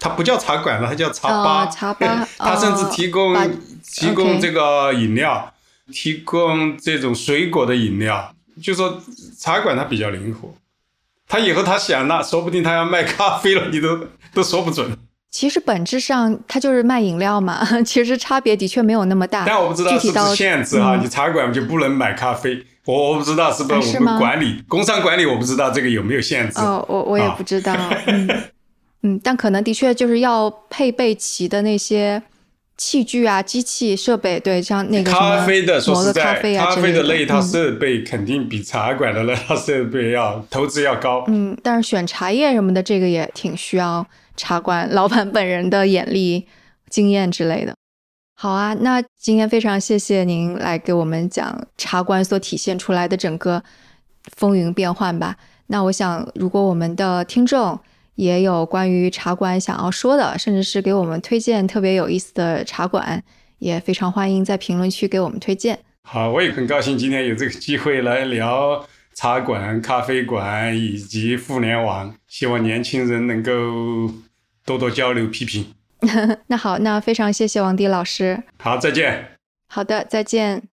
[0.00, 1.66] 它不叫茶馆了，它叫茶吧。
[1.66, 3.36] 茶吧， 它甚至提供
[3.84, 5.54] 提供这个饮料，
[5.92, 8.34] 提供这种水果的饮料。
[8.60, 9.00] 就说
[9.38, 10.52] 茶馆它比较灵活，
[11.28, 14.98] 他以后他想了，说不定他要卖咖啡了，你都都说不准。
[15.32, 19.44] 其实本质上它就是卖饮料嘛， 其实差别的确没有那么大。
[19.46, 22.64] 但我不知道是不是限制哈，你茶馆就不能买咖啡。
[22.84, 26.60] 我我不知道是不是我们管理工商管理，我不知道这个有没有限制。
[26.60, 27.74] 哦，我我也不知道。
[28.06, 28.28] 嗯
[29.04, 32.22] 嗯，但可能的确就是要配备齐的那些
[32.76, 41.24] 器具啊、机器设备，对，像那个咖啡的，说实在，咖啡的那一套设备肯定比茶馆的那套设备要投资要高。
[41.28, 44.06] 嗯，但是选茶叶什么的，这个也挺需要。
[44.34, 46.46] 茶馆老板本人的眼力、
[46.88, 47.74] 经验之类的，
[48.34, 48.72] 好啊。
[48.80, 53.62] 那今天非常谢谢您来给我们讲茶馆所体现出来的整个
[54.34, 55.36] 风云变幻吧。
[55.66, 57.78] 那我想，如果我们的听众
[58.14, 63.22] 也有关于茶馆想要说的，甚至是给我们推荐特别有意思的茶馆，
[63.58, 65.78] 也非常欢迎在评论区给我们推荐。
[66.02, 68.86] 好，我也很高兴今天有这个机会来聊。
[69.14, 74.10] 茶馆、咖啡馆以及互联网，希望年轻人能够
[74.64, 75.66] 多多交流批评。
[76.48, 78.42] 那好，那非常谢谢王迪老师。
[78.58, 79.36] 好，再见。
[79.68, 80.71] 好的，再见。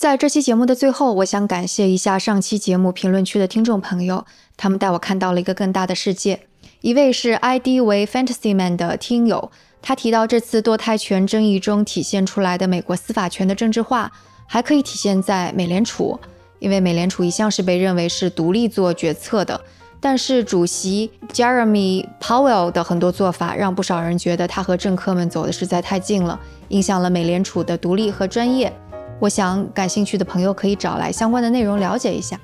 [0.00, 4.24] 在这期节目的最后，我想感谢一下上期节目评论区的听众朋友，
[4.56, 6.40] 他们带我看到了一个更大的世界。
[6.80, 14.10] 一位是 ID 为 Fantasyman 的听友，他提到这次堕胎权争议中体现出来的美国司法权的政治化，
[14.46, 16.18] 还可以体现在美联储。
[16.60, 19.60] 因为美联储一向是被认为是独立做决策的，
[20.00, 28.72] 但是主席 Jeremy Powell 的很多做法让不少人觉得他和政客们走的实在太近了，影响了美联储的独立和专业。
[29.20, 32.40] 我想感兴趣的朋友可以找来相关的内容了解一下。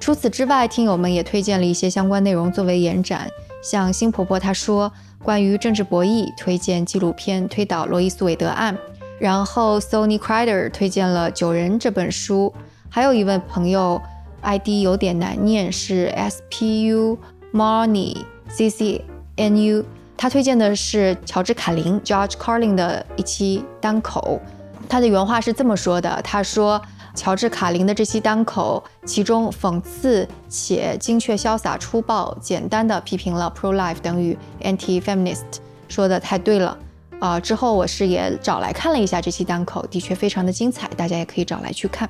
[0.00, 3.28] 除此之外，听友们也推荐了一些相关内容作为延展，
[3.62, 4.92] 像新婆婆她说
[5.22, 8.74] 关于政治博弈，推荐纪录片《推倒罗伊诉韦德案》，
[9.18, 12.52] 然后 Sony Crider 推荐了《九人》这本书。
[12.88, 14.00] 还有一位朋友
[14.42, 17.18] ，ID 有点难念，是 Spu
[17.52, 18.16] Marnie
[18.50, 19.84] CCNU，
[20.16, 24.40] 他推荐的是乔治卡林 George Carlin 的一期单口。
[24.88, 26.80] 他的原话是这么说的：他说，
[27.14, 35.44] 乔治卡林的这期单口，其中讽刺且精确、潇洒、粗暴、简单的批评了 pro life 等于 anti feminist，
[35.88, 36.76] 说的太对了。
[37.20, 42.08] 啊，之后我是也找来看了一下这期单口，的确非常的精彩，大家也可以找来去看。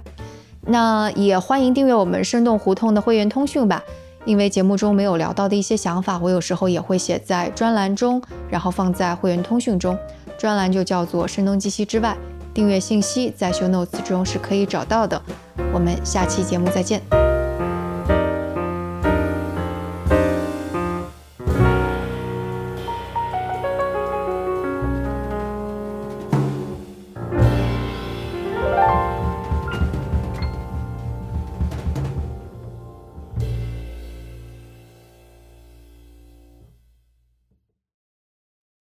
[0.66, 3.82] 那也欢迎订阅我们生动胡同的会员通讯吧，
[4.26, 8.20] 因为节目中没有聊到的一些想法，我有时候也会写在专栏中，
[8.50, 9.98] 然后放在会员通讯中。
[10.36, 12.14] 专栏就叫做“声东击西之外”，
[12.58, 15.22] 订阅信息在 show notes 中是可以找到的。
[15.72, 17.27] 我们下期节目再见。